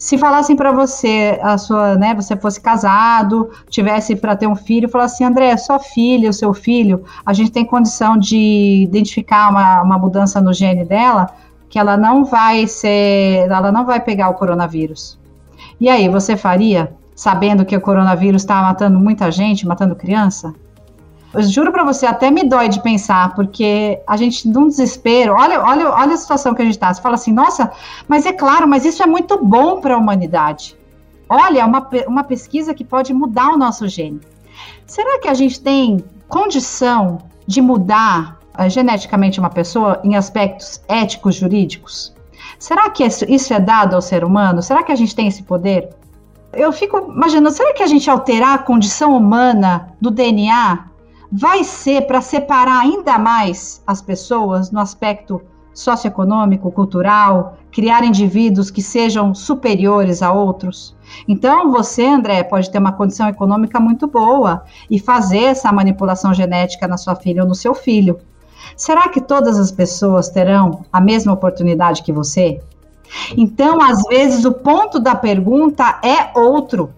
se 0.00 0.16
falassem 0.16 0.56
para 0.56 0.72
você, 0.72 1.38
a 1.42 1.58
sua, 1.58 1.94
né, 1.94 2.14
você 2.14 2.34
fosse 2.34 2.58
casado, 2.58 3.50
tivesse 3.68 4.16
para 4.16 4.34
ter 4.34 4.46
um 4.46 4.56
filho, 4.56 4.88
falasse 4.88 5.16
assim, 5.16 5.24
André, 5.24 5.54
sua 5.58 5.78
filha, 5.78 6.30
o 6.30 6.32
seu 6.32 6.54
filho, 6.54 7.04
a 7.24 7.34
gente 7.34 7.52
tem 7.52 7.66
condição 7.66 8.16
de 8.16 8.82
identificar 8.82 9.50
uma, 9.50 9.82
uma 9.82 9.98
mudança 9.98 10.40
no 10.40 10.54
gene 10.54 10.86
dela, 10.86 11.28
que 11.68 11.78
ela 11.78 11.98
não 11.98 12.24
vai 12.24 12.66
ser, 12.66 13.46
ela 13.46 13.70
não 13.70 13.84
vai 13.84 14.00
pegar 14.00 14.30
o 14.30 14.34
coronavírus. 14.34 15.18
E 15.78 15.86
aí, 15.86 16.08
você 16.08 16.34
faria, 16.34 16.94
sabendo 17.14 17.62
que 17.66 17.76
o 17.76 17.80
coronavírus 17.80 18.40
está 18.40 18.62
matando 18.62 18.98
muita 18.98 19.30
gente, 19.30 19.66
matando 19.66 19.94
criança? 19.94 20.54
Eu 21.32 21.42
juro 21.42 21.70
para 21.70 21.84
você, 21.84 22.06
até 22.06 22.30
me 22.30 22.42
dói 22.42 22.68
de 22.68 22.82
pensar, 22.82 23.34
porque 23.34 24.00
a 24.06 24.16
gente, 24.16 24.48
num 24.48 24.66
desespero, 24.66 25.34
olha, 25.34 25.62
olha, 25.62 25.90
olha 25.90 26.14
a 26.14 26.16
situação 26.16 26.54
que 26.54 26.62
a 26.62 26.64
gente 26.64 26.74
está. 26.74 26.92
Você 26.92 27.00
fala 27.00 27.14
assim, 27.14 27.32
nossa, 27.32 27.70
mas 28.08 28.26
é 28.26 28.32
claro, 28.32 28.66
mas 28.66 28.84
isso 28.84 29.02
é 29.02 29.06
muito 29.06 29.42
bom 29.44 29.80
para 29.80 29.94
a 29.94 29.98
humanidade. 29.98 30.76
Olha, 31.28 31.64
uma, 31.64 31.88
uma 32.08 32.24
pesquisa 32.24 32.74
que 32.74 32.84
pode 32.84 33.14
mudar 33.14 33.50
o 33.50 33.56
nosso 33.56 33.86
gene. 33.86 34.20
Será 34.86 35.20
que 35.20 35.28
a 35.28 35.34
gente 35.34 35.60
tem 35.60 36.04
condição 36.28 37.18
de 37.46 37.62
mudar 37.62 38.40
uh, 38.58 38.68
geneticamente 38.68 39.38
uma 39.38 39.50
pessoa 39.50 40.00
em 40.02 40.16
aspectos 40.16 40.82
éticos 40.88 41.36
jurídicos? 41.36 42.12
Será 42.58 42.90
que 42.90 43.04
isso 43.04 43.54
é 43.54 43.60
dado 43.60 43.94
ao 43.94 44.02
ser 44.02 44.24
humano? 44.24 44.60
Será 44.60 44.82
que 44.82 44.90
a 44.90 44.96
gente 44.96 45.14
tem 45.14 45.28
esse 45.28 45.44
poder? 45.44 45.90
Eu 46.52 46.72
fico 46.72 47.12
imaginando, 47.12 47.52
será 47.52 47.72
que 47.72 47.82
a 47.84 47.86
gente 47.86 48.10
alterar 48.10 48.54
a 48.56 48.58
condição 48.58 49.16
humana 49.16 49.94
do 50.00 50.10
DNA 50.10 50.89
vai 51.30 51.62
ser 51.62 52.06
para 52.06 52.20
separar 52.20 52.80
ainda 52.80 53.18
mais 53.18 53.82
as 53.86 54.02
pessoas 54.02 54.70
no 54.70 54.80
aspecto 54.80 55.40
socioeconômico, 55.72 56.70
cultural, 56.72 57.56
criar 57.70 58.04
indivíduos 58.04 58.70
que 58.70 58.82
sejam 58.82 59.34
superiores 59.34 60.22
a 60.22 60.32
outros. 60.32 60.96
Então, 61.28 61.70
você, 61.70 62.04
André, 62.04 62.42
pode 62.42 62.70
ter 62.70 62.78
uma 62.78 62.92
condição 62.92 63.28
econômica 63.28 63.78
muito 63.78 64.06
boa 64.06 64.64
e 64.90 64.98
fazer 64.98 65.44
essa 65.44 65.72
manipulação 65.72 66.34
genética 66.34 66.88
na 66.88 66.96
sua 66.96 67.14
filha 67.14 67.42
ou 67.42 67.48
no 67.48 67.54
seu 67.54 67.74
filho. 67.74 68.18
Será 68.76 69.08
que 69.08 69.20
todas 69.20 69.58
as 69.58 69.70
pessoas 69.70 70.28
terão 70.28 70.84
a 70.92 71.00
mesma 71.00 71.32
oportunidade 71.32 72.02
que 72.02 72.12
você? 72.12 72.60
Então, 73.36 73.80
às 73.80 74.02
vezes, 74.04 74.44
o 74.44 74.52
ponto 74.52 74.98
da 74.98 75.14
pergunta 75.14 75.98
é 76.02 76.38
outro. 76.38 76.92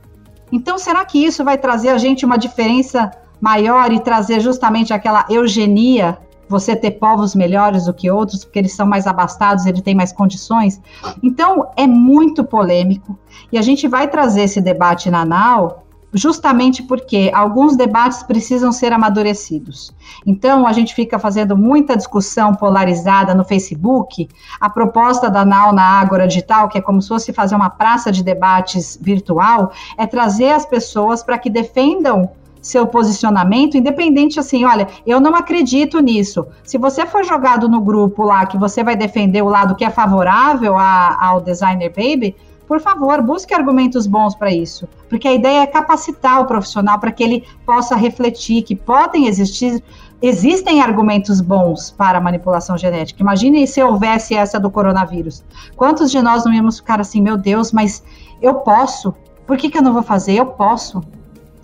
Então, 0.51 0.77
será 0.79 1.05
que 1.05 1.23
isso 1.25 1.45
vai 1.45 1.57
trazer 1.57 1.89
a 1.89 1.99
gente 1.99 2.27
uma 2.27 2.37
diferença 2.37 3.11
maior 3.43 3.93
e 3.93 3.99
trazer 3.99 4.39
justamente 4.39 4.95
aquela 4.95 5.27
eugenia, 5.29 6.17
você 6.49 6.77
ter 6.77 6.93
povos 6.93 7.35
melhores 7.35 7.87
do 7.87 7.93
que 7.93 8.09
outros, 8.09 8.45
porque 8.45 8.61
eles 8.61 8.73
são 8.73 8.87
mais 8.87 9.05
abastados, 9.05 9.67
ele 9.67 9.83
tem 9.83 9.97
mais 9.97 10.13
condições. 10.13 10.81
Então, 11.21 11.69
é 11.77 11.85
muito 11.85 12.45
polêmico. 12.45 13.19
E 13.51 13.59
a 13.59 13.63
gente 13.63 13.89
vai 13.89 14.07
trazer 14.07 14.43
esse 14.43 14.61
debate 14.61 15.11
na 15.11 15.25
NAU 15.25 15.83
justamente 16.15 16.83
porque 16.83 17.31
alguns 17.35 17.75
debates 17.75 18.23
precisam 18.23 18.71
ser 18.71 18.93
amadurecidos. 18.93 19.93
Então, 20.27 20.67
a 20.67 20.73
gente 20.73 20.95
fica 20.95 21.19
fazendo 21.19 21.57
muita 21.57 21.97
discussão 21.97 22.55
polarizada 22.55 23.35
no 23.35 23.45
Facebook. 23.45 24.29
A 24.61 24.69
proposta 24.69 25.31
da 25.31 25.45
NAU 25.45 25.73
na 25.73 25.83
Ágora 25.83 26.29
Digital, 26.29 26.69
que 26.69 26.79
é 26.79 26.83
como 26.83 27.01
se 27.01 27.09
fosse 27.09 27.33
fazer 27.33 27.55
uma 27.55 27.71
praça 27.71 28.13
de 28.13 28.23
debates 28.23 28.99
virtual, 29.01 29.73
é 29.97 30.07
trazer 30.07 30.51
as 30.51 30.67
pessoas 30.67 31.23
para 31.23 31.39
que 31.39 31.49
defendam 31.49 32.31
seu 32.63 32.87
posicionamento, 32.87 33.77
independente 33.77 34.39
assim, 34.39 34.65
olha, 34.65 34.87
eu 35.05 35.21
não 35.21 35.35
acredito 35.35 35.99
nisso. 35.99 36.47
Se 36.63 36.79
você 36.79 37.05
for 37.05 37.25
jogado 37.25 37.69
no 37.69 37.81
grupo 37.81 38.23
lá 38.23 38.47
que 38.47 38.57
você 38.57 38.85
vai 38.85 38.95
defender 38.95 39.43
o 39.43 39.49
lado 39.49 39.75
que 39.75 39.85
é 39.85 39.91
favorável 39.91 40.79
a, 40.79 41.19
ao 41.21 41.41
designer 41.41 41.91
baby, 41.91 42.37
por 42.69 42.81
favor, 42.81 43.21
busque 43.21 43.53
argumentos 43.53 44.07
bons 44.07 44.35
para 44.35 44.51
isso, 44.51 44.89
porque 45.09 45.29
a 45.29 45.35
ideia 45.35 45.63
é 45.63 45.67
capacitar 45.67 46.41
o 46.41 46.47
profissional 46.47 46.99
para 46.99 47.11
que 47.13 47.23
ele 47.23 47.45
possa 47.67 47.97
refletir 47.97 48.63
que 48.63 48.75
podem 48.75 49.27
existir 49.27 49.83
existem 50.23 50.81
argumentos 50.81 51.41
bons 51.41 51.91
para 51.91 52.21
manipulação 52.21 52.79
genética. 52.79 53.21
Imagine 53.21 53.67
se 53.67 53.83
houvesse 53.83 54.35
essa 54.35 54.59
do 54.59 54.71
coronavírus. 54.71 55.45
Quantos 55.77 56.13
de 56.13 56.23
nós 56.23 56.45
não 56.45 56.53
íamos 56.53 56.79
ficar 56.79 57.01
assim, 57.01 57.21
meu 57.21 57.37
Deus, 57.37 57.73
mas 57.73 58.05
eu 58.41 58.55
posso? 58.55 59.13
Por 59.47 59.57
que, 59.57 59.69
que 59.69 59.77
eu 59.77 59.83
não 59.83 59.93
vou 59.93 60.03
fazer? 60.03 60.35
Eu 60.35 60.47
posso. 60.47 61.03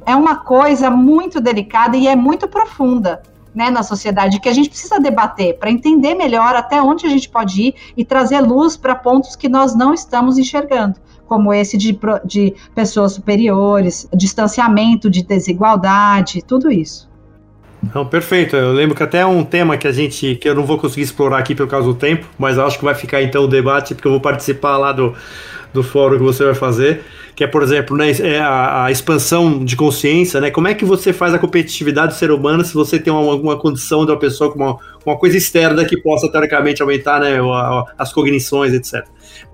É 0.09 0.17
uma 0.17 0.37
coisa 0.37 0.91
muito 0.91 1.39
delicada 1.39 1.95
e 1.95 2.09
é 2.09 2.17
muito 2.17 2.49
profunda. 2.49 3.23
Né, 3.55 3.71
na 3.71 3.83
sociedade 3.83 4.39
que 4.41 4.49
a 4.49 4.53
gente 4.53 4.69
precisa 4.69 5.01
debater 5.01 5.59
para 5.59 5.71
entender 5.71 6.15
melhor 6.15 6.55
até 6.55 6.81
onde 6.81 7.07
a 7.07 7.09
gente 7.09 7.29
pode 7.29 7.61
ir 7.61 7.75
e 7.97 8.05
trazer 8.05 8.41
luz 8.41 8.77
para 8.77 8.95
pontos 8.95 9.35
que 9.35 9.49
nós 9.49 9.75
não 9.75 9.93
estamos 9.93 10.39
enxergando, 10.39 11.01
como 11.27 11.53
esse 11.53 11.77
de, 11.77 11.99
de 12.25 12.55
pessoas 12.73 13.15
superiores, 13.15 14.07
distanciamento 14.15 15.11
de 15.11 15.25
desigualdade, 15.25 16.43
tudo 16.43 16.71
isso. 16.71 17.09
Não, 17.95 18.05
perfeito. 18.05 18.57
Eu 18.57 18.73
lembro 18.73 18.97
que 18.97 19.03
até 19.03 19.19
é 19.19 19.27
um 19.27 19.45
tema 19.45 19.77
que 19.77 19.87
a 19.87 19.93
gente 19.93 20.35
que 20.37 20.49
eu 20.49 20.55
não 20.55 20.65
vou 20.65 20.79
conseguir 20.79 21.03
explorar 21.03 21.39
aqui 21.39 21.55
por 21.55 21.69
causa 21.69 21.87
do 21.87 21.95
tempo, 21.95 22.27
mas 22.39 22.59
acho 22.59 22.79
que 22.79 22.85
vai 22.85 22.95
ficar 22.95 23.23
então 23.23 23.45
o 23.45 23.49
debate 23.49 23.95
porque 23.95 24.09
eu 24.09 24.13
vou 24.13 24.21
participar 24.21 24.77
lá 24.77 24.91
do, 24.91 25.15
do 25.73 25.83
fórum 25.83 26.17
que 26.17 26.23
você 26.23 26.45
vai 26.45 26.55
fazer, 26.55 27.03
que 27.37 27.45
é, 27.45 27.47
por 27.47 27.63
exemplo, 27.63 27.97
né, 27.97 28.11
é 28.11 28.41
a, 28.41 28.85
a, 28.85 28.91
expansão 28.91 29.65
de 29.65 29.77
consciência, 29.77 30.41
né? 30.41 30.51
Como 30.51 30.67
é 30.67 30.75
que 30.75 30.85
você 30.85 31.13
faz 31.13 31.33
a 31.33 31.39
competitividade 31.39 32.15
do 32.15 32.19
ser 32.19 32.31
humano 32.31 32.65
se 32.65 32.75
você 32.75 32.99
tem 32.99 33.13
uma, 33.13 33.31
alguma 33.31 33.57
condição 33.57 34.05
de 34.05 34.11
uma 34.11 34.19
pessoa 34.19 34.51
com 34.53 34.59
uma, 34.59 34.77
uma 35.07 35.17
coisa 35.17 35.37
externa 35.37 35.85
que 35.85 35.97
possa, 35.97 36.31
teoricamente, 36.31 36.83
aumentar 36.83 37.21
né, 37.21 37.39
as 37.97 38.13
cognições, 38.13 38.73
etc. 38.73 39.07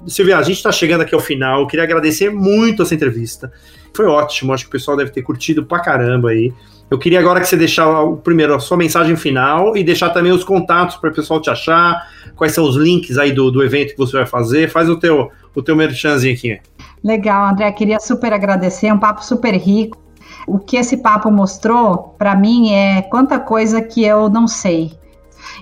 Silvia, 0.06 0.38
a 0.38 0.42
gente 0.42 0.56
está 0.56 0.72
chegando 0.72 1.02
aqui 1.02 1.14
ao 1.14 1.20
final. 1.20 1.60
Eu 1.60 1.66
queria 1.66 1.84
agradecer 1.84 2.30
muito 2.30 2.82
essa 2.82 2.94
entrevista. 2.94 3.52
Foi 3.94 4.06
ótimo, 4.06 4.52
acho 4.52 4.64
que 4.64 4.68
o 4.68 4.72
pessoal 4.72 4.96
deve 4.96 5.10
ter 5.10 5.22
curtido 5.22 5.64
pra 5.64 5.80
caramba 5.80 6.30
aí. 6.30 6.52
Eu 6.90 6.98
queria 6.98 7.18
agora 7.18 7.40
que 7.40 7.46
você 7.46 7.56
deixar 7.56 7.86
primeiro 8.22 8.54
a 8.54 8.60
sua 8.60 8.76
mensagem 8.76 9.16
final 9.16 9.76
e 9.76 9.82
deixar 9.82 10.10
também 10.10 10.32
os 10.32 10.44
contatos 10.44 10.96
para 10.96 11.10
o 11.10 11.14
pessoal 11.14 11.40
te 11.40 11.50
achar, 11.50 12.08
quais 12.36 12.52
são 12.52 12.64
os 12.64 12.76
links 12.76 13.18
aí 13.18 13.32
do, 13.32 13.50
do 13.50 13.62
evento 13.62 13.92
que 13.92 13.98
você 13.98 14.16
vai 14.16 14.26
fazer. 14.26 14.70
Faz 14.70 14.88
o 14.88 14.96
teu, 14.96 15.30
o 15.54 15.62
teu 15.62 15.74
merchanzinho 15.74 16.34
aqui. 16.34 16.60
Legal, 17.02 17.48
André, 17.48 17.70
queria 17.72 17.98
super 18.00 18.32
agradecer, 18.32 18.92
um 18.92 18.98
papo 18.98 19.24
super 19.24 19.54
rico. 19.54 19.98
O 20.46 20.58
que 20.58 20.76
esse 20.76 20.98
papo 20.98 21.30
mostrou 21.30 22.14
para 22.18 22.36
mim 22.36 22.72
é 22.72 23.02
quanta 23.02 23.38
coisa 23.38 23.80
que 23.80 24.04
eu 24.04 24.28
não 24.28 24.46
sei. 24.46 24.92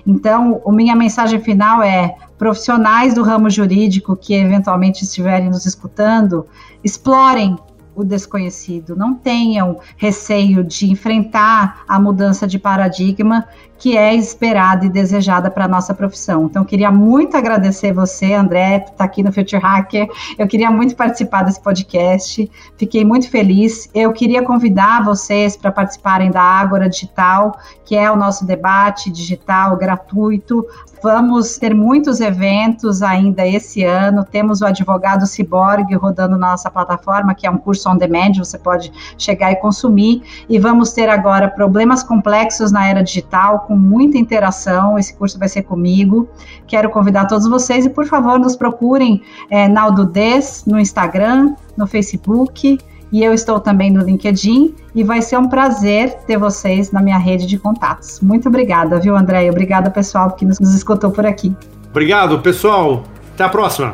Então, 0.05 0.61
a 0.65 0.71
minha 0.71 0.95
mensagem 0.95 1.39
final 1.39 1.81
é: 1.81 2.15
profissionais 2.37 3.13
do 3.13 3.23
ramo 3.23 3.49
jurídico 3.49 4.15
que 4.15 4.33
eventualmente 4.33 5.03
estiverem 5.03 5.49
nos 5.49 5.65
escutando, 5.65 6.45
explorem 6.83 7.57
o 7.95 8.03
desconhecido, 8.03 8.95
não 8.95 9.13
tenham 9.13 9.79
receio 9.97 10.63
de 10.63 10.91
enfrentar 10.91 11.83
a 11.87 11.99
mudança 11.99 12.47
de 12.47 12.57
paradigma 12.57 13.47
que 13.77 13.97
é 13.97 14.15
esperada 14.15 14.85
e 14.85 14.89
desejada 14.89 15.51
para 15.51 15.65
a 15.65 15.67
nossa 15.67 15.93
profissão. 15.93 16.45
Então, 16.45 16.63
queria 16.63 16.91
muito 16.91 17.35
agradecer 17.35 17.91
você, 17.91 18.33
André, 18.33 18.79
por 18.79 18.91
estar 18.91 19.03
aqui 19.03 19.21
no 19.21 19.31
Future 19.31 19.61
Hacker. 19.61 20.07
Eu 20.37 20.47
queria 20.47 20.71
muito 20.71 20.95
participar 20.95 21.43
desse 21.43 21.61
podcast, 21.61 22.49
fiquei 22.77 23.03
muito 23.03 23.29
feliz. 23.29 23.89
Eu 23.93 24.13
queria 24.13 24.43
convidar 24.43 25.03
vocês 25.03 25.57
para 25.57 25.71
participarem 25.71 26.31
da 26.31 26.41
Ágora 26.41 26.87
Digital, 26.87 27.57
que 27.83 27.95
é 27.95 28.09
o 28.09 28.15
nosso 28.15 28.45
debate 28.45 29.11
digital 29.11 29.75
gratuito. 29.75 30.65
Vamos 31.03 31.57
ter 31.57 31.75
muitos 31.75 32.21
eventos 32.21 33.01
ainda 33.01 33.45
esse 33.45 33.83
ano. 33.83 34.23
Temos 34.23 34.61
o 34.61 34.65
Advogado 34.65 35.27
Ciborgue 35.27 35.95
rodando 35.95 36.37
na 36.37 36.51
nossa 36.51 36.71
plataforma, 36.71 37.35
que 37.35 37.45
é 37.45 37.51
um 37.51 37.57
curso 37.57 37.89
on 37.89 37.97
demand, 37.97 38.31
você 38.37 38.57
pode 38.57 38.89
chegar 39.17 39.51
e 39.51 39.57
consumir. 39.57 40.23
E 40.47 40.57
vamos 40.57 40.93
ter 40.93 41.09
agora 41.09 41.49
problemas 41.49 42.03
complexos 42.03 42.71
na 42.71 42.87
era 42.87 43.03
digital, 43.03 43.65
com 43.67 43.72
muita 43.75 44.17
interação. 44.17 44.97
Esse 44.97 45.15
curso 45.15 45.37
vai 45.37 45.49
ser 45.49 45.63
comigo. 45.63 46.27
Quero 46.67 46.89
convidar 46.89 47.25
todos 47.25 47.47
vocês 47.47 47.85
e, 47.85 47.89
por 47.89 48.05
favor, 48.05 48.39
nos 48.39 48.55
procurem 48.55 49.21
é, 49.49 49.67
Naldo 49.67 50.05
Des 50.05 50.63
no 50.65 50.79
Instagram, 50.79 51.55
no 51.77 51.87
Facebook. 51.87 52.77
E 53.11 53.23
eu 53.23 53.31
estou 53.31 53.59
também 53.59 53.91
no 53.91 54.03
LinkedIn 54.03 54.73
e 54.95 55.03
vai 55.03 55.21
ser 55.21 55.37
um 55.37 55.47
prazer 55.47 56.15
ter 56.25 56.37
vocês 56.37 56.91
na 56.91 56.99
minha 56.99 57.17
rede 57.17 57.45
de 57.45 57.59
contatos. 57.59 58.19
Muito 58.19 58.47
obrigada, 58.47 58.99
viu, 58.99 59.15
André? 59.15 59.49
Obrigada, 59.51 59.91
pessoal, 59.91 60.31
que 60.31 60.43
nos, 60.43 60.59
nos 60.59 60.73
escutou 60.73 61.11
por 61.11 61.25
aqui. 61.25 61.55
Obrigado, 61.91 62.39
pessoal. 62.39 63.03
Até 63.35 63.43
a 63.43 63.49
próxima. 63.49 63.93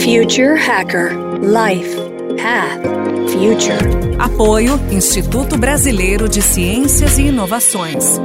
Future 0.00 0.56
Hacker 0.56 1.16
Life 1.40 1.96
Path 2.36 3.04
Future. 3.30 4.14
Apoio 4.18 4.78
Instituto 4.90 5.58
Brasileiro 5.58 6.28
de 6.28 6.40
Ciências 6.40 7.18
e 7.18 7.28
Inovações. 7.28 8.20